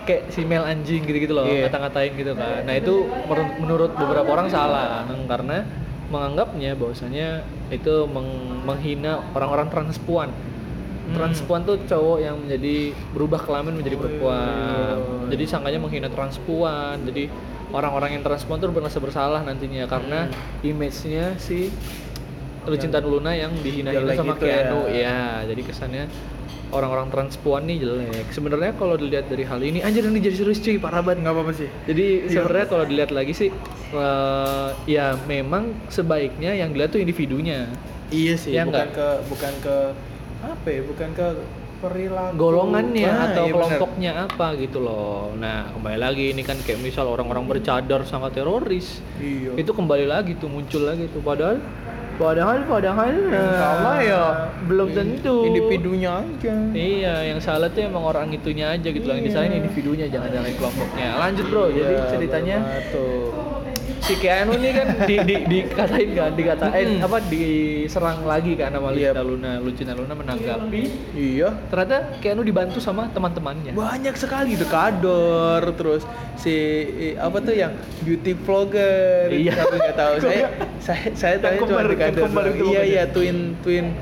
[0.00, 1.68] kayak si Mel anjing gitu-gitu loh, Iya.
[1.68, 2.64] ngata-ngatain gitu kan.
[2.64, 2.94] Nah, itu
[3.26, 5.66] menur- menurut beberapa orang salah karena
[6.10, 7.28] menganggapnya bahwasanya
[7.70, 10.30] itu meng- menghina orang-orang transpuan.
[11.10, 11.16] Hmm.
[11.18, 12.76] Transpuan tuh cowok yang menjadi
[13.10, 14.94] berubah kelamin menjadi perempuan.
[14.96, 15.26] Oh.
[15.26, 17.02] Jadi sangkanya menghina transpuan.
[17.02, 17.26] Jadi
[17.70, 20.64] orang-orang yang transpuan tuh merasa bersalah nantinya karena Hmm.
[20.64, 21.70] image-nya si
[22.62, 24.56] Lucinta Luna yang dihina-hina sama gitu ya.
[24.62, 24.80] Keanu.
[24.92, 26.04] Ya, jadi kesannya
[26.70, 28.30] orang-orang transpuan nih jelek.
[28.30, 31.24] Sebenarnya kalau dilihat dari hal ini, anjir ini jadi serius cuy, parah banget.
[31.24, 31.68] Nggak apa-apa sih.
[31.88, 33.48] Jadi sebenarnya kalau dilihat lagi sih,
[33.90, 37.66] eh, ya memang sebaiknya yang dilihat tuh individunya.
[38.10, 38.86] Iya sih, Ya bukan nggak?
[38.94, 39.76] ke bukan ke
[40.42, 40.80] apa ya?
[40.82, 41.26] Bukan ke
[41.80, 45.32] perilaku golongannya Ah, atau iya kelompoknya apa gitu loh.
[45.34, 49.00] Nah, kembali lagi ini kan kayak misal orang-orang bercadar sama teroris.
[49.14, 49.56] bener.
[49.56, 49.64] Iya.
[49.64, 51.56] Itu kembali lagi tuh muncul lagi tuh padahal
[52.16, 54.22] padahal padahal nah, salah ya
[54.62, 55.40] belum in- tentu.
[55.42, 56.52] individunya aja.
[56.70, 59.16] Iya, yang salah tuh emang orang itunya aja gitu loh.
[59.16, 59.28] Yang Iya.
[59.32, 61.08] disalahin individunya jangan-jangan kelompoknya.
[61.16, 61.64] Lanjut, Bro.
[61.72, 62.56] Jadi Iya, ceritanya
[62.92, 63.49] tuh.
[64.10, 67.06] Si Keanu ini kan di, di, dikatain kan, dikatain Mm-mm.
[67.06, 69.14] apa diserang lagi kan sama Iya.
[69.14, 69.52] Lucinta Luna.
[69.62, 70.82] Lucinta Luna menanggapi
[71.14, 71.48] Iya.
[71.70, 73.70] ternyata Keanu dibantu sama teman-temannya.
[73.70, 76.02] Banyak sekali dekador terus
[76.34, 76.54] si
[77.14, 77.70] apa tuh yang
[78.02, 79.30] beauty vlogger.
[79.30, 79.54] Iya.
[79.62, 80.46] Tapi nggak tahu saya
[80.82, 83.94] saya saya tahu cuma itu Iya iya twin twin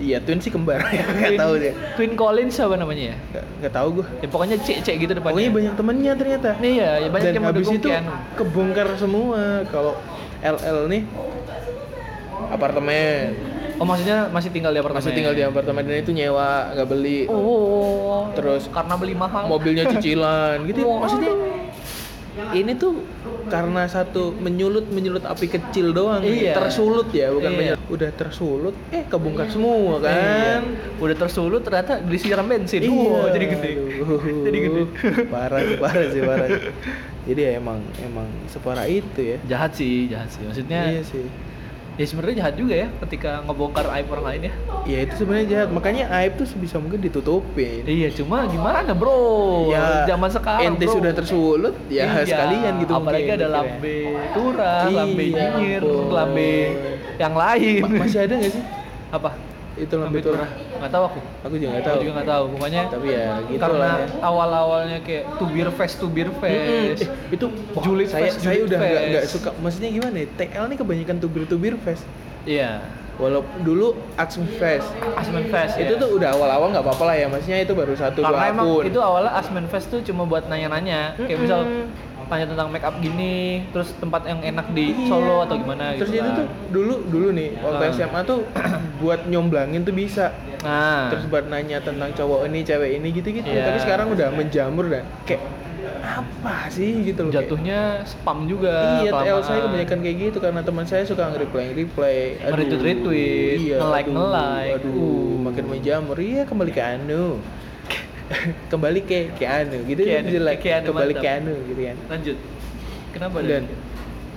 [0.00, 1.72] Iya twin sih kembar ya nggak Queen- tahu deh.
[1.94, 3.16] Queen Collins apa namanya ya?
[3.30, 4.06] Nggak- Nggak tahu gua.
[4.16, 5.36] Ya pokoknya cek-cek gitu depannya.
[5.36, 6.48] Pokoknya banyak temennya ternyata.
[6.58, 8.12] Nih ya, ya banyak Dan yang habis itu Keanu.
[8.34, 9.92] kebongkar semua kalau
[10.40, 11.02] LL nih
[12.50, 13.36] apartemen
[13.76, 15.00] Oh maksudnya masih tinggal di apartemen?
[15.00, 19.44] masih tinggal di apartemen dan itu nyewa nggak beli Oh, Terus karena beli mahal.
[19.46, 20.96] mobilnya cicilan gitu Waduh.
[20.98, 21.32] maksudnya
[22.52, 23.02] ini tuh
[23.46, 26.22] karena satu menyulut menyulut api kecil doang.
[26.22, 26.54] Iya.
[26.54, 27.58] tersulut ya bukan Iya.
[27.58, 27.80] menyulut.
[27.90, 31.02] udah tersulut eh kebongkar semua kan Iya.
[31.02, 32.86] Udah tersulut ternyata disiram bensin.
[32.86, 33.70] Wow, jadi gede.
[33.74, 34.20] aduh.
[34.46, 34.82] Jadi gede.
[35.26, 36.48] parah sih parah sih parah
[37.20, 40.40] jadi ya emang emang separah itu ya jahat sih, jahat sih.
[40.46, 41.26] Maksudnya iya sih
[42.00, 44.52] ya sebenarnya jahat juga ya ketika ngebongkar aib orang lain ya.
[44.88, 49.68] ya itu sebenarnya jahat makanya aib tuh sebisa mungkin ditutupin Iya, cuma gimana bro?
[49.68, 50.96] ya zaman sekarang ente bro.
[50.96, 53.98] sudah tersulut ya Iya, sekalian gitu apalagi mungkin, ada lambe
[54.32, 56.52] turah, Iya, lambe nyinyir, lambe
[57.20, 57.80] yang lain.
[57.84, 58.64] Ma- masih ada nggak sih
[59.12, 59.30] apa?
[59.76, 60.48] Itu lambe turah
[60.80, 61.20] Nggak tahu aku.
[61.42, 62.44] aku juga nggak Aku tahu juga nggak tahu.
[62.50, 64.06] Pokoknya tapi ya gitu karena lah ya.
[64.20, 66.40] awal-awalnya kayak tubir fest tubir Mm-mm.
[66.40, 67.02] fest.
[67.04, 67.46] Eh, itu
[67.78, 71.74] Julid saya fest, saya udah nggak suka maksudnya gimana ya TL nih kebanyakan tubir tubir
[71.78, 72.04] fest
[72.42, 72.80] Iya.
[73.20, 76.00] Walaupun dulu Action Fest Asmen Fest itu ya.
[76.00, 78.84] tuh udah awal-awal nggak apa-apa lah ya maksudnya itu baru satu karena dua emang akun
[78.86, 81.42] itu awalnya Asmen Fest tuh cuma buat nanya-nanya kayak Mm-mm.
[81.42, 81.60] misal
[82.26, 83.34] tanya tentang make up gini
[83.68, 85.10] terus tempat yang enak di Iya.
[85.10, 86.38] Solo atau gimana terus gitu itu kan.
[86.38, 87.90] tuh dulu dulu nih waktu Ah.
[87.92, 88.38] SMA tuh
[89.02, 90.30] buat nyomblangin tuh bisa
[90.60, 91.10] Nah.
[91.10, 93.66] terus buat nanya tentang cowok ini cewek ini gitu gitu Iya.
[93.66, 95.42] tapi sekarang udah menjamur dan kayak
[96.00, 99.00] apa sih gitu loh kayak- jatuhnya spam juga.
[99.00, 102.18] Iya, TL saya kebanyakan kayak gitu karena teman saya suka nge-reply nge-reply.
[102.38, 104.74] Aduh, Nge-retweet-retweet, iya, nge-like, aduh, nge-like.
[104.76, 105.30] Aduh, Uh.
[105.42, 106.16] makin menjamur.
[106.16, 107.24] Iya, kembali ke anu.
[108.68, 110.56] kembali ke ke anu gitu Ke anu, jelek.
[110.56, 111.24] ke anu, kembali mantap.
[111.24, 111.96] ke anu gitu kan.
[112.08, 112.36] Lanjut.
[113.10, 113.64] Kenapa Dan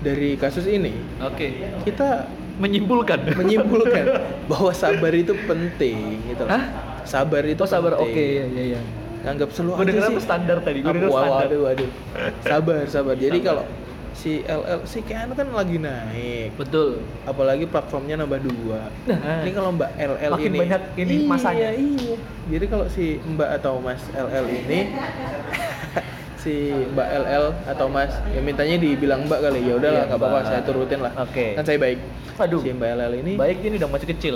[0.01, 1.47] dari kasus ini Oke.
[1.85, 3.33] kita Menyimpulkan.
[3.33, 4.05] menyimpulkan
[4.45, 6.51] bahwa sabar itu penting gitu loh.
[6.51, 6.63] Hah?
[7.03, 8.49] Sabar itu Oh sabar, oke penting.
[8.49, 8.81] ya ya ya.
[9.23, 10.79] Anggap selalu Gue denger apa standar tadi?
[10.83, 11.47] Gue denger standar.
[11.47, 11.89] waduh, waduh.
[12.43, 13.15] Sabar, sabar.
[13.15, 13.63] Jadi kalau
[14.13, 16.55] si LL si Keanu kan lagi naik.
[16.55, 17.01] Betul.
[17.23, 18.87] apalagi platformnya nambah dua.
[19.09, 19.41] Nah.
[19.43, 21.69] Ini kalau Mbak LL Makin ini banyak ini iya, masanya.
[21.73, 22.15] Iya,
[22.51, 24.79] Jadi kalau si Mbak atau Mas LL ini
[26.43, 30.39] si Mbak LL atau Mas ya mintanya dibilang Mbak kali ya udahlah Iya, nggak apa-apa
[30.39, 30.49] Mbak.
[30.51, 31.13] saya turutin lah.
[31.23, 31.45] Oke.
[31.55, 31.99] Kan saya baik.
[32.43, 32.61] Aduh.
[32.61, 34.35] Si Mbak LL ini Baik ini dong masih kecil.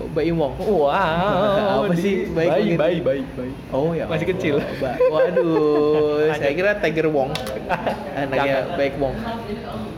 [0.00, 0.52] Oh, Mbak Imong.
[0.58, 0.90] Wow.
[1.84, 2.80] Apa di- sih baik baik, begitu?
[2.80, 3.54] baik, baik, baik.
[3.70, 4.04] Oh ya.
[4.08, 4.54] Masih kecil.
[5.10, 7.30] Waduh, saya kira Tiger Wong.
[8.16, 9.14] Anaknya baik Wong.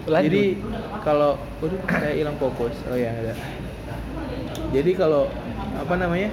[0.07, 0.27] Lanjut.
[0.31, 0.45] Jadi
[1.03, 2.75] kalau waduh saya hilang fokus.
[2.89, 3.35] Oh ya ada.
[4.75, 5.31] Jadi kalau
[5.77, 6.31] apa namanya?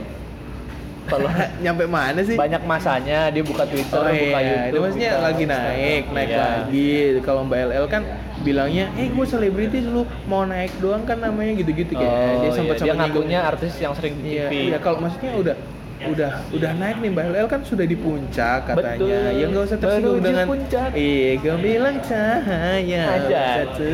[1.03, 1.27] Kalau
[1.63, 2.33] nyampe mana sih?
[2.33, 4.67] banyak masanya dia buka Twitter, Oh buka iya, YouTube.
[4.67, 6.39] itu maksudnya buka lagi naik, naik Iya.
[6.39, 6.91] lagi.
[7.19, 8.01] Kalau Mbak LL kan
[8.39, 12.07] bilangnya, eh gue selebritis lu mau naik doang kan namanya gitu-gitu kayak.
[12.07, 12.51] Oh, dia iya.
[12.53, 13.23] sempat dia nyinggung.
[13.23, 14.53] ngakunya artis yang sering di Iya, TV.
[14.67, 15.57] iya kalau maksudnya udah
[16.03, 18.99] udah udah naik nih Mbak LL kan sudah di puncak katanya.
[18.99, 19.39] Betul.
[19.39, 20.89] Ya nggak usah tersinggung dengan puncak.
[20.91, 23.03] Iya, gemilang cahaya.
[23.13, 23.43] Aja.
[23.63, 23.87] satu.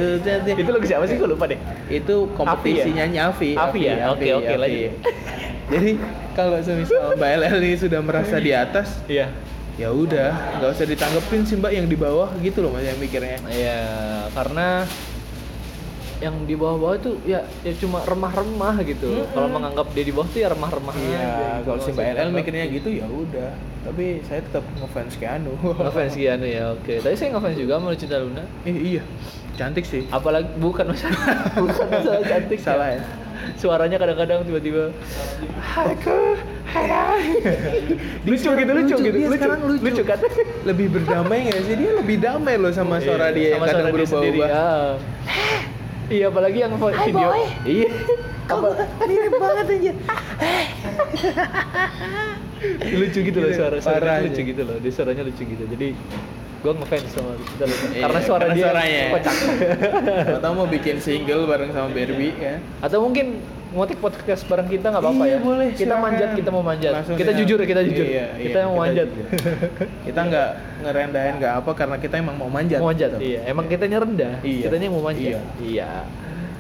[0.58, 1.16] Itu lagu siapa sih?
[1.16, 1.60] Gue lupa deh.
[1.88, 3.54] Itu kompetisinya Afi.
[3.54, 4.10] Afi ya?
[4.10, 4.94] Oke, oke, lanjut.
[5.70, 5.92] Jadi
[6.34, 9.30] kalau semisal Mbak LL ini sudah merasa di atas, Iya.
[9.76, 13.40] ya udah nggak usah ditanggepin sih mbak yang di bawah gitu loh mas yang mikirnya
[13.48, 13.80] Iya,
[14.34, 14.84] karena
[16.20, 19.08] yang di bawah-bawah itu ya ya cuma remah-remah gitu.
[19.08, 19.32] Mm-mm.
[19.32, 21.44] Kalau menganggap dia di bawah tuh ya remah-remah iya gitu.
[21.64, 26.44] kalau si mbak LL mikirnya gitu ya udah tapi saya tetap ngefans Keanu Ngefans Kianu
[26.44, 27.00] ya, oke.
[27.00, 28.44] Tapi saya ngefans juga sama Lucinta Luna.
[28.62, 29.04] eh, iya
[29.56, 31.24] cantik sih Apalagi bukan masalah
[31.64, 33.02] bukan masalah cantik salah ya
[33.56, 34.92] Suaranya kadang-kadang tiba-tiba
[35.74, 36.18] aku
[38.30, 39.38] lucu gitu lucu, gitu dia lucu.
[39.42, 39.84] sekarang lucu.
[39.84, 40.20] lucu kan?
[40.70, 41.76] Lebih berdamai nggak sih?
[41.76, 44.50] Dia lebih damai loh sama suara Iya, dia yang sama kadang suara berubah-ubah.
[44.50, 44.92] ah.
[46.10, 47.30] iya apalagi yang video.
[47.66, 47.90] iya.
[48.50, 48.70] Apa?
[49.06, 49.94] mirip banget aja
[52.92, 54.76] lucu gitu loh Gila, suara suaranya lucu gitu loh.
[54.82, 55.64] Dia suaranya lucu gitu.
[55.64, 55.88] Jadi
[56.60, 59.04] gue ngefans sama Luna Iya, karena suara karena dia suaranya.
[59.10, 59.36] kocak.
[60.36, 62.60] Atau mau bikin single bareng sama Barbie ya.
[62.80, 65.40] Atau mungkin ngotek podcast bareng kita nggak apa-apa Iya, ya.
[65.40, 66.04] boleh, kita silakan.
[66.04, 66.92] manjat kita mau manjat.
[66.92, 68.06] Langsung kita jujur ya kita jujur.
[68.06, 69.08] Iya, kita iya, mau kita manjat.
[69.08, 69.28] jujur.
[70.04, 73.20] kita nggak ngerendahin nggak apa karena kita emang mau manjat mau manjat gitu.
[73.26, 73.40] iya.
[73.46, 74.34] Emang kitanya rendah.
[74.42, 74.64] Iya.
[74.68, 75.24] kitanya mau manjat.
[75.24, 75.40] Iya.
[75.62, 75.90] iya.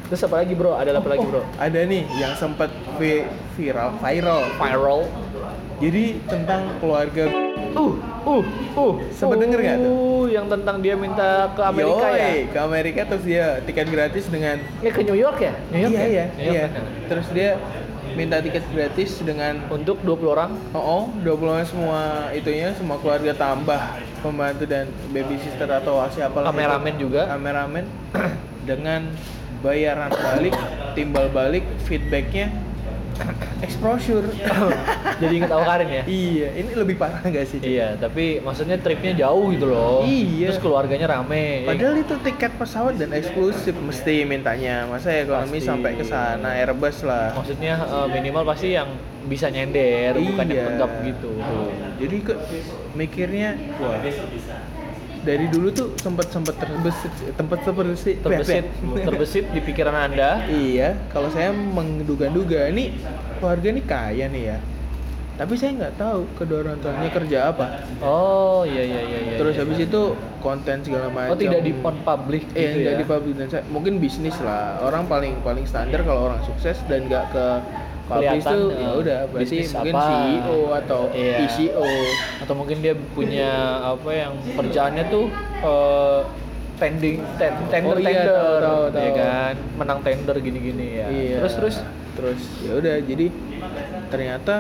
[0.07, 0.73] Terus apa lagi bro?
[0.73, 1.43] Ada apa lagi bro?
[1.55, 4.41] Ada nih yang sempat vi- viral viral.
[4.55, 4.99] Viral.
[5.77, 7.27] Jadi tentang keluarga.
[7.75, 7.93] Uh
[8.29, 8.43] uh
[8.77, 9.89] uh Sempet denger nggak tuh?
[9.89, 14.25] Uh, yang tentang dia minta ke Amerika Yoi, ya ke Amerika terus dia tiket gratis
[14.29, 16.07] dengan ya ke New York ya New York iya ya?
[16.07, 16.83] iya New York iya kan?
[17.09, 17.49] terus dia
[18.17, 22.01] minta tiket gratis dengan untuk 20 orang oh, oh 20 orang semua
[22.33, 23.81] itunya semua keluarga tambah
[24.19, 26.57] pembantu dan babysitter atau siapa lah itu.
[26.57, 27.21] Kameramen juga.
[27.29, 27.85] kameramen
[28.69, 29.01] dengan
[29.59, 30.55] bayaran balik
[30.95, 32.47] timbal balik feedbacknya
[33.59, 34.25] exposure
[35.21, 37.69] jadi inget Awkarin ya iya ini lebih parah nggak sih Cik?
[37.69, 40.49] iya tapi maksudnya tripnya jauh gitu loh Iya.
[40.49, 44.85] terus keluarganya rame Padahal itu tiket pesawat dan eksklusif mesti mintanya.
[44.85, 45.67] Masa ekonomi Pasti.
[45.67, 47.35] sampai ke sana Airbus lah.
[47.35, 48.89] maksudnya eh, minimal pasti yang
[49.21, 50.65] bisa nyender bukan yang Iya.
[50.71, 51.31] tegap gitu
[51.97, 52.33] Jadi ke
[52.93, 53.99] mikirnya wah.
[55.19, 58.65] Dari dulu tuh sempat sempat terbesit tempat seperti terbesit
[59.07, 62.95] terbesit di pikiran anda Iya, kalau saya menduga-duga ini
[63.37, 64.59] keluarga ini kaya nih ya.
[65.35, 67.65] Tapi saya nggak tahu kedua orang tuanya kerja apa.
[67.99, 69.63] oh iya iya iya, iya Terus iya.
[69.63, 70.01] habis itu
[70.37, 71.31] konten segala macam.
[71.31, 74.79] oh tidak di public Eh, gitu nggak ya di public dan saya- mungkin bisnis lah.
[74.81, 77.45] Orang paling paling standar kalau orang sukses dan nggak ke
[78.09, 80.01] publish Kelihatan, tuh eh, ya udah berarti mungkin apa.
[80.01, 81.37] CEO atau Iya.
[81.39, 81.87] PCO.
[82.39, 83.51] atau mungkin dia punya
[83.93, 85.25] apa yang kerjaannya tuh
[85.61, 86.21] eh,
[86.75, 91.35] tending ten- tender Oh iya, tender tahu, tahu, ya kan menang tender gini-gini ya Iya.
[91.37, 91.75] terus terus
[92.13, 93.25] terus ya udah jadi
[94.07, 94.55] ternyata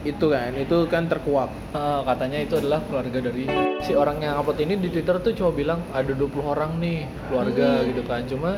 [0.00, 1.50] itu kan itu kan terkuak.
[1.70, 3.44] eh, katanya itu adalah keluarga dari
[3.78, 7.68] si orang yang upload ini di Twitter tuh cuma bilang ada 20 orang nih keluarga
[7.76, 7.86] Hmm.
[7.86, 8.50] gitu kan cuma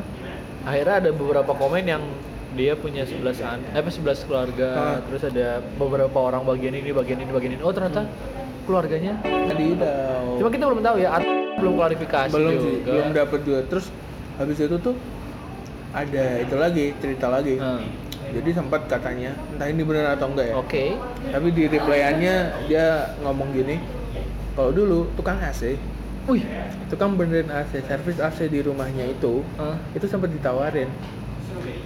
[0.63, 2.05] akhirnya ada beberapa komen yang
[2.51, 4.99] dia punya 11 an eh, apa 11 keluarga Ah.
[5.07, 8.07] terus ada beberapa orang bagian ini bagian ini bagian ini oh ternyata
[8.65, 10.39] keluarganya Adidaw.
[10.39, 11.11] cuma kita belum tahu ya
[11.61, 12.91] belum klarifikasi belum sih, juga.
[12.91, 13.61] belum dapat juga.
[13.69, 13.87] Terus
[14.37, 14.95] habis itu tuh
[15.93, 17.61] ada itu lagi cerita lagi.
[17.61, 17.85] Hmm.
[18.31, 20.55] Jadi sempat katanya, entah ini benar atau enggak ya.
[20.55, 20.95] Oke.
[21.29, 22.35] Tapi di replyannya
[22.65, 22.87] dia
[23.21, 23.77] ngomong gini,
[24.55, 25.75] kalau dulu tukang AC,
[26.31, 26.47] Wih.
[26.87, 29.75] tukang benerin AC, servis AC di rumahnya itu, Hah?
[29.93, 30.87] itu sempat ditawarin.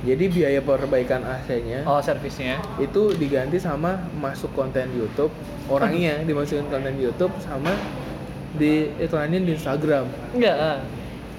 [0.03, 2.61] Jadi biaya perbaikan AC-nya Oh, servisnya.
[2.77, 5.33] itu diganti sama masuk konten YouTube,
[5.67, 7.73] orangnya dimasukin konten YouTube sama
[8.53, 10.07] di iklanin di Instagram.
[10.31, 10.57] Enggak.
[10.57, 10.79] ah.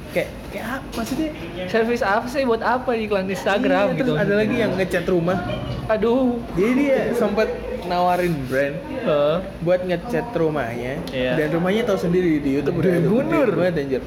[0.08, 1.30] Kayak kayak apa maksudnya?
[1.66, 4.12] Servis apa sih buat apa di iklan Instagram Iya, gitu?
[4.12, 5.38] Terus ada lagi yang ngecat rumah.
[5.86, 6.40] Aduh.
[6.56, 7.52] Jadi dia sempat
[7.84, 9.36] nawarin brand Heeh.
[9.60, 11.32] buat ngecat rumahnya Iya.
[11.36, 13.48] dan rumahnya tahu sendiri di YouTube udah bener.
[13.52, 14.02] banget anjir.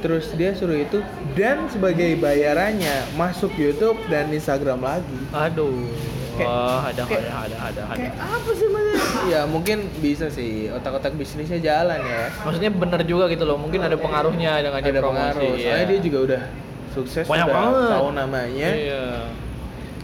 [0.00, 5.18] Terus dia suruh itu dan sebagai bayarannya masuk YouTube dan Instagram lagi.
[5.30, 5.84] Aduh.
[6.32, 7.96] Kayak- Wah, ada, kayak- ada, ada, ada, ada.
[8.00, 8.88] Kayak apa sih mas?
[9.28, 12.32] ya mungkin bisa sih otak-otak bisnisnya jalan ya.
[12.40, 13.60] Maksudnya bener juga gitu loh.
[13.60, 15.20] Mungkin ada pengaruhnya dengan Ada dia promosi.
[15.20, 15.52] pengaruh.
[15.52, 15.64] ya.
[15.68, 16.42] Soalnya dia juga udah
[16.90, 17.90] sukses Banyak udah banget.
[17.92, 18.68] tahu namanya.
[18.72, 19.04] Iya.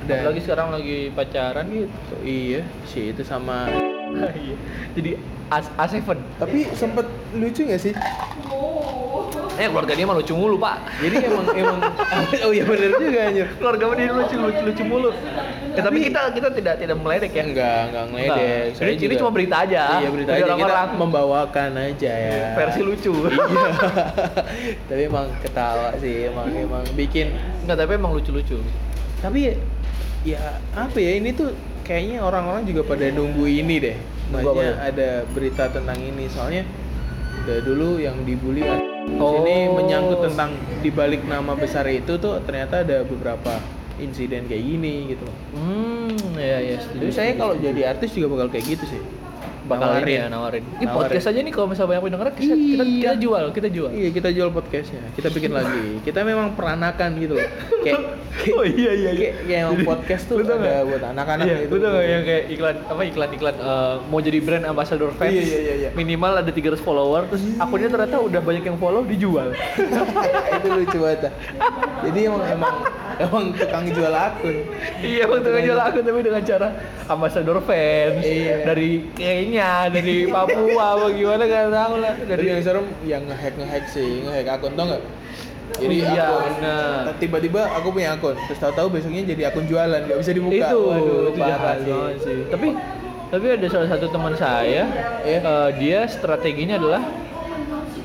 [0.05, 2.15] Dan- Apalagi sekarang lagi pacaran gitu.
[2.21, 3.65] Iya sih itu sama.
[4.17, 4.57] Iya.
[4.93, 5.11] Jadi
[5.49, 6.05] A- A7.
[6.37, 7.95] Tapi sempet lucu nggak sih?
[9.57, 10.77] Eh keluarga dia mah lucu mulu pak.
[11.01, 11.79] Jadi emang emang
[12.47, 13.47] oh iya bener juga anjir.
[13.57, 15.11] Keluarga dia lucu lucu lucu mulu.
[15.77, 17.43] Eh, tapi kita kita tidak tidak meledek ya.
[17.45, 18.37] Enggak, enggak.
[18.77, 19.83] Saya Ini- ini juga- cuma berita aja.
[20.01, 20.41] Iya, berita aja.
[20.45, 20.89] Kita orang-orang.
[21.01, 22.41] membawakan aja ya.
[22.53, 23.13] Versi lucu.
[23.29, 23.69] Iya.
[24.89, 27.33] tapi emang ketawa sih, emang emang bikin
[27.65, 28.61] Enggak tapi emang lucu-lucu.
[29.25, 29.57] tapi
[30.23, 31.51] ya apa ya ini tuh
[31.83, 33.97] kayaknya orang-orang juga pada nunggu ini deh.
[34.29, 34.75] Nunggu tuh?
[34.77, 36.63] ada berita tentang ini soalnya
[37.47, 38.67] udah dulu yang dibully.
[39.17, 39.47] Oh.
[39.47, 43.63] Ini menyangkut tentang dibalik nama besar itu tuh ternyata ada beberapa
[43.97, 45.27] insiden kayak gini gitu.
[45.57, 47.09] Hmm, ya ya setuju.
[47.09, 49.03] Jadi saya kalau jadi artis juga bakal kayak gitu sih.
[49.67, 50.07] Bakal Nawarin.
[50.07, 50.63] ini ya nawarin.
[50.65, 50.97] Ini Nawarin.
[50.97, 52.85] podcast aja nih kalau misalnya banyak yang denger kita, kita, Iya.
[52.97, 53.91] kita jual, kita jual.
[53.91, 55.85] Iya kita jual podcastnya, kita bikin lagi.
[56.01, 57.49] Kita memang peranakan gitu loh.
[57.83, 58.01] Kayak,
[58.37, 60.83] kayak Oh iya iya kayak, kayak emang podcast tuh tau ada nggak?
[60.87, 61.75] buat anak-anak iya, gitu.
[61.77, 65.33] Nggak yang kayak iklan apa iklan iklan eh, mau jadi brand ambassador fans.
[65.33, 65.89] Iya, iya, iya, iya.
[65.93, 69.51] Minimal ada 300 follower terus akunnya ternyata udah banyak yang follow dijual.
[70.57, 71.33] itu lucu banget.
[72.03, 72.75] Jadi emang emang
[73.17, 74.57] emang tukang jual akun.
[75.01, 76.69] iya waktu jual akun tapi dengan cara
[77.07, 78.65] ambassador fans Iya.
[78.65, 83.85] dari Kenya, dari Papua apa gimana nggak tahu lah Dari yang serem yang ngehack ngehack
[83.89, 85.03] sih, ngehack akun tau nggak?
[85.77, 86.53] Jadi Iya, akun,
[87.19, 90.57] tiba-tiba aku punya akun, terus tahu-tahu besoknya jadi akun jualan, nggak bisa dibuka.
[90.63, 92.39] itu Waduh, itu jahat banget sih.
[92.49, 92.69] Tapi
[93.27, 94.83] tapi ada salah satu teman saya,
[95.27, 95.39] Iya.
[95.43, 97.03] eh, dia strateginya adalah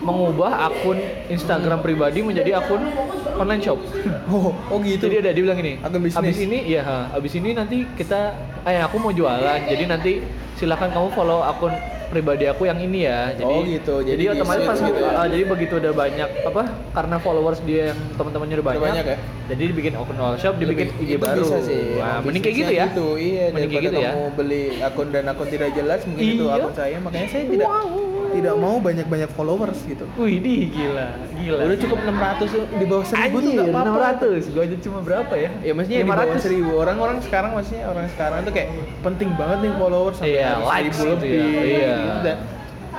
[0.02, 2.82] mengubah akun Instagram pribadi menjadi akun
[3.36, 3.80] online shop.
[4.28, 5.06] Oh, oh gitu.
[5.06, 6.18] Jadi ada dia bilang Akun bisnis.
[6.18, 8.32] abis ini ya, abis ini nanti kita,
[8.64, 10.24] eh aku mau jualan, jadi nanti
[10.56, 11.74] silakan kamu follow akun
[12.08, 13.32] pribadi aku yang ini ya.
[13.34, 13.96] Jadi, Oh, gitu.
[14.02, 15.12] Jadi, Jadi otomatis pas, gitu ya?
[15.14, 16.64] ah, jadi begitu udah banyak apa?
[16.92, 19.18] Karena followers dia yang teman-temannya udah banyak, banyak ya?
[19.48, 21.40] jadi dibikin akun online shop, dibikin Lebih- IG itu baru.
[21.42, 21.82] bisa sih.
[21.94, 22.86] Emang mending kayak gitu ya.
[22.86, 24.12] Gitu, iya, mending kayak gitu ya.
[24.12, 26.56] kamu beli akun dan akun tidak jelas, mungkin itu Iya.
[26.58, 26.98] akun saya.
[27.00, 27.68] Makanya saya tidak
[28.32, 30.04] tidak mau banyak-banyak followers gitu.
[30.16, 31.62] Wih, di gila, gila.
[31.62, 33.98] Udah cukup 600 tuh, di bawah 1000 tuh nggak apa-apa.
[34.18, 34.50] 600.
[34.50, 35.50] Gua aja cuma berapa ya?
[35.60, 36.42] Ya maksudnya di bawah 500.
[36.42, 38.70] 1000 orang-orang sekarang maksudnya orang sekarang tuh kayak
[39.02, 41.32] penting banget nih followers sampai Iya, harus likes 1000 gitu lebih.
[41.32, 41.46] ya.
[41.62, 41.94] Iya.
[41.94, 42.20] gitu.
[42.22, 42.38] Dan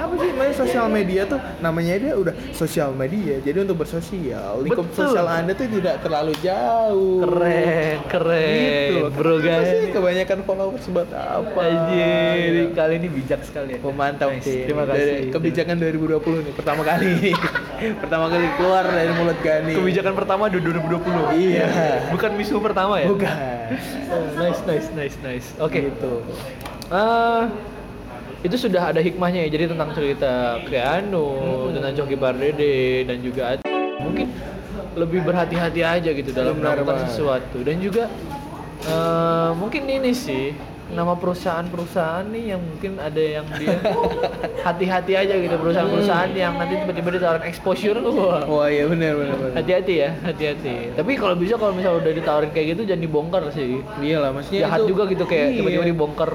[0.03, 3.39] apa sih namanya sosial media tuh namanya dia udah sosial media.
[3.39, 4.99] Jadi untuk bersosial, lingkup Betul.
[5.07, 7.23] sosial Anda tuh tidak terlalu jauh.
[7.23, 8.89] Keren, keren.
[8.89, 9.11] Gitu loh.
[9.13, 9.93] Bro Kenapa sih guys.
[9.95, 11.61] kebanyakan followers buat apa?
[11.63, 13.81] Anjir, kali ini bijak sekali ya.
[13.93, 14.61] Mantap Nice, sih.
[14.67, 15.33] Terima Dari kasih.
[15.37, 17.15] kebijakan 2020 nih pertama kali.
[18.03, 19.75] pertama kali keluar dari mulut Gani.
[19.77, 21.39] Kebijakan pertama di 2020.
[21.39, 21.67] Iya.
[22.11, 23.07] Bukan misu pertama ya?
[23.07, 23.37] Bukan.
[24.13, 25.49] Oh, nice, nice, nice, nice.
[25.57, 25.93] Oke.
[25.93, 26.13] Gitu.
[26.93, 27.43] Eh,
[28.43, 29.51] itu sudah ada hikmahnya ya.
[29.51, 30.33] Jadi tentang cerita
[30.65, 31.27] Keanu,
[31.73, 33.55] tentang Coki Pardede dan juga
[33.97, 34.27] mungkin
[34.93, 37.09] lebih berhati-hati aja gitu dalam Benar melakukan banget.
[37.09, 38.05] sesuatu dan juga
[38.83, 40.53] eh, mungkin ini sih
[40.93, 43.81] nama perusahaan-perusahaan nih yang mungkin ada yang dia
[44.67, 49.95] hati-hati aja gitu perusahaan-perusahaan yang nanti tiba-tiba ditawarin exposure wah Wah iya benar benar hati-hati
[49.97, 54.17] ya hati-hati tapi kalau bisa kalau misalnya udah ditawarin kayak gitu jangan dibongkar sih Iya
[54.21, 55.57] lah, maksudnya jahat itu- juga gitu kayak Iya.
[55.57, 56.31] tiba-tiba dibongkar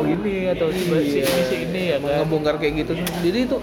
[0.00, 1.24] atau gini atau tiba si Iya.
[1.26, 2.16] ini si ini ya kan?
[2.18, 3.56] Ngebongkar kayak gitu jadi itu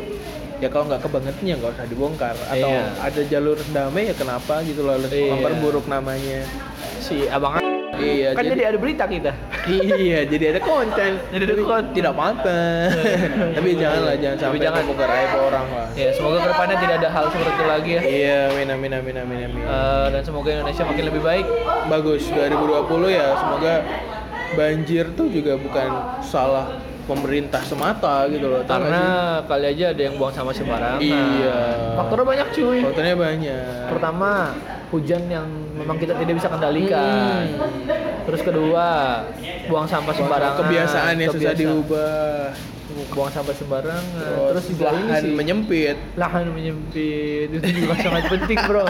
[0.58, 2.36] ya kalau nggak kebangetan ya nggak usah dibongkar.
[2.43, 2.84] Atau Iya.
[3.00, 5.34] ada jalur damai ya kenapa gitu loh harus Iya.
[5.34, 6.41] memperburuk namanya.
[7.00, 7.58] Si abang
[7.97, 9.34] iya kan jadi, ada berita kita.
[9.65, 11.12] Iya jadi ada konten.
[11.34, 11.91] Jadi ada Tapi konten.
[11.91, 12.58] tidak apa-apa
[13.52, 14.82] tapi janganlah jangan Tapi sampai jangan.
[14.82, 18.02] membongkar aib orang lah ya semoga ke depannya tidak ada hal seperti itu lagi ya.
[18.02, 19.63] Iya amin amin amin amin amin.
[19.63, 21.45] Eh, dan semoga Indonesia makin lebih baik.
[21.88, 23.73] Bagus 2020 ya semoga
[24.56, 28.62] banjir tuh juga bukan salah pemerintah semata gitu loh.
[28.68, 31.00] Karena kali aja ada yang buang sampah sembarangan.
[31.02, 31.60] Iya.
[31.96, 32.80] Faktornya banyak cuy.
[32.84, 33.84] faktornya banyak.
[33.92, 34.32] Pertama,
[34.92, 37.44] hujan yang memang kita tidak bisa kendalikan.
[37.48, 38.26] Hmm.
[38.26, 38.88] Terus kedua,
[39.66, 40.58] buang sampah sembarangan.
[40.60, 42.52] kebiasaan yang susah diubah.
[43.08, 44.04] Buang sampah sembarangan.
[44.36, 45.32] Oh, Terus juga ini lahan sih.
[45.32, 45.96] menyempit.
[46.16, 48.84] lahan menyempit itu juga sangat penting bro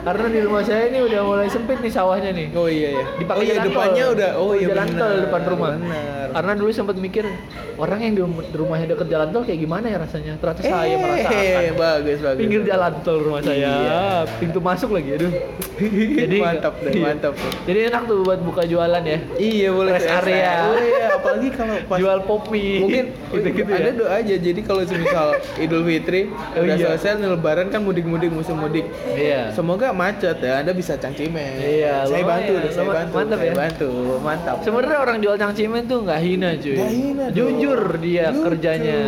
[0.00, 3.04] karena di rumah saya ini udah mulai sempit nih sawahnya nih Oh iya ya.
[3.14, 4.14] dipakai oh iya jalan depannya tol.
[4.16, 4.30] udah.
[4.34, 4.96] Oh iya jalan benar.
[4.98, 6.26] tol depan rumah Benar.
[6.30, 7.24] karena dulu sempat mikir
[7.76, 11.72] orang yang di rumahnya deket jalan tol kayak gimana ya rasanya ternyata saya merasakan Eh,
[11.76, 12.40] bagus bagus.
[12.40, 12.70] pinggir bagus.
[12.72, 14.04] jalan tol rumah saya Iya.
[14.40, 15.32] pintu masuk lagi aduh
[16.20, 17.02] jadi mantap deh, iya.
[17.02, 17.32] mantap.
[17.64, 20.52] jadi enak tuh buat buka jualan ya Iya boleh Rest area.
[20.66, 24.60] Oh iya, apalagi kalau pas jual pop mie mungkin gitu-gitu ada ya doa aja jadi
[24.60, 26.86] kalau semisal Idul Fitri Oh udah iya.
[26.92, 32.22] selesai Lebaran kan mudik-mudik musim mudik iya semoga macet ya anda bisa cangcimen Iya, saya
[32.22, 33.54] bantu deh saya bantu Mantap saya ya.
[33.54, 36.76] bantu mantap Sebenarnya orang jual cangcimen tuh nggak hina cuy.
[36.76, 37.36] Nggak hina dong.
[37.36, 38.44] Jujur dia Jujur.
[38.46, 38.98] kerjanya.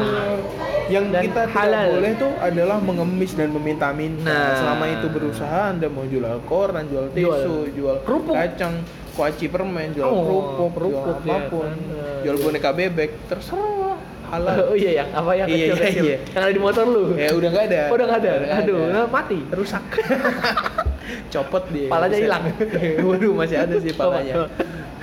[0.93, 1.73] Yang Dan kita halal.
[1.81, 4.53] tidak boleh tuh adalah mengemis dan meminta-minta Nah.
[4.55, 8.35] selama itu berusaha anda mau jual koran jual tisu jual, Kerupuk.
[8.35, 12.23] kacang kuaci permen jual Oh, kerupuk kerupuk jual ya apa pun kan.
[12.23, 16.19] jual boneka bebek terserah halal Oh iya yang apa yang Iya, kecil iya, kecil iya.
[16.27, 17.03] yang ada di motor lu.
[17.15, 17.81] Ya udah nggak ada.
[17.83, 18.33] Oh, udah nggak ada.
[18.39, 18.93] nggak Aduh, ada.
[18.95, 19.39] nah, mati.
[19.51, 19.85] Rusak.
[21.33, 21.89] Copot dia.
[21.89, 22.43] Palanya hilang.
[23.07, 24.49] Waduh, masih ada sih palanya.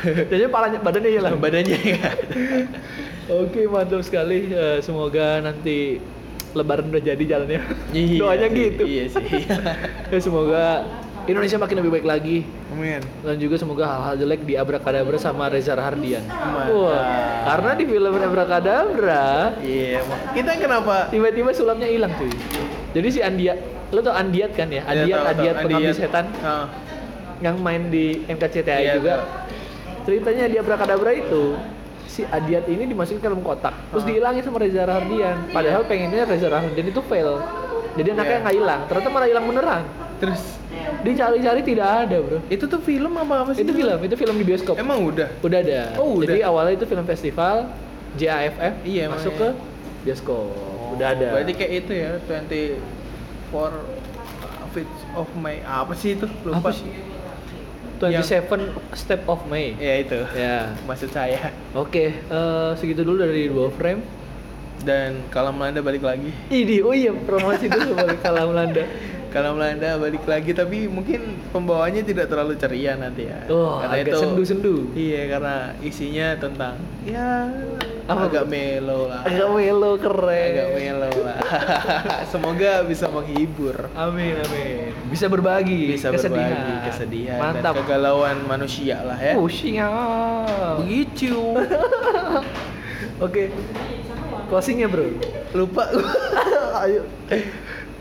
[0.02, 1.34] Jadi palanya badannya hilang.
[1.38, 2.10] Badannya ya.
[3.30, 4.50] Oke, mantap sekali.
[4.50, 6.02] Eh, semoga nanti
[6.52, 7.62] lebaran udah jadi jalannya.
[7.92, 8.84] Iya Doanya sih, gitu.
[8.84, 9.28] Iya sih.
[10.10, 10.64] Ya, semoga
[11.24, 12.38] Indonesia makin lebih baik lagi.
[12.70, 13.02] Amin.
[13.22, 16.26] dan juga semoga hal-hal jelek di Abrakadabra sama Reza Rahardian.
[16.26, 16.70] Mantap.
[16.72, 17.04] Wah,
[17.46, 19.28] karena di film Abrakadabra
[19.60, 20.20] Iya, Mak.
[20.34, 20.96] kita kenapa?
[21.10, 22.32] tiba-tiba sulapnya hilang cuy.
[22.90, 23.58] Jadi si Andiat,
[23.90, 24.82] lo tau Andiat kan ya?
[24.82, 25.30] Iya, Andiat, tahu.
[25.30, 26.66] Andiat pengabdi setan Ah,
[27.40, 29.14] yang main di MKCTI Iya, juga.
[29.14, 29.28] tahu.
[30.08, 31.44] Ceritanya di Abrakadabra itu
[32.10, 35.48] si Adiat ini dimasukin ke dalam kotak, terus dihilangin sama Reza Rahardian.
[35.48, 37.38] Padahal pengennya Reza Rahardian itu fail.
[37.94, 38.42] Jadi anaknya Iya.
[38.42, 39.84] nggak hilang, ternyata malah hilang beneran.
[40.18, 40.42] Terus
[41.00, 42.40] Dicari-cari tidak ada, Bro.
[42.48, 43.64] itu tuh film apa apa sih?
[43.64, 44.76] Itu film, itu film di bioskop.
[44.76, 45.32] Emang udah.
[45.40, 45.96] Udah ada.
[45.96, 46.28] Oh, udah.
[46.28, 47.72] Jadi awalnya itu film festival
[48.16, 50.52] JAFF Iya, masuk emang ke bioskop.
[50.96, 51.28] udah ada.
[51.32, 52.10] Berarti kayak itu ya,
[53.52, 53.72] 24
[54.70, 55.64] Fits of May.
[55.64, 56.28] Apa sih itu?
[56.44, 56.68] Lupa.
[56.68, 56.90] Apa sih?
[58.00, 59.76] 27 Step of May.
[59.76, 60.20] Ya itu.
[60.32, 60.72] Ya.
[60.88, 61.52] Maksud saya.
[61.76, 64.02] Oke, eh, segitu dulu dari dua frame.
[64.80, 66.32] Dan kalau Melanda balik lagi.
[66.48, 68.88] Ini, oh iya promosi dulu balik kalah Melanda.
[69.30, 73.46] Kalau Melanda balik lagi tapi mungkin pembawanya tidak terlalu ceria nanti ya.
[73.52, 74.90] Oh, agak sendu-sendu.
[74.96, 77.52] Iya, karena isinya tentang ya
[78.10, 79.22] Apa, agak melo lah.
[79.22, 80.50] Agak melo keren.
[80.50, 81.38] Agak melo lah.
[82.34, 83.86] Semoga bisa menghibur.
[83.94, 84.90] Amin amin.
[85.14, 85.94] Bisa berbagi.
[85.94, 86.50] Bisa kesedihan.
[86.58, 87.78] berbagi kesedihan Mantap.
[87.78, 89.38] dan kegalauan manusia lah ya.
[89.38, 90.82] Oh siap.
[90.82, 91.38] Begitu.
[93.30, 93.54] Oke.
[94.50, 95.06] Closingnya bro.
[95.54, 95.86] Lupa.
[96.82, 97.06] Ayo.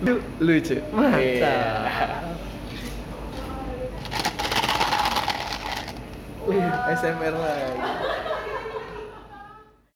[0.00, 0.80] Lu- Lucu.
[0.88, 1.20] Mantap.
[1.20, 1.56] Iya.
[6.48, 7.76] Uh, SMR lagi.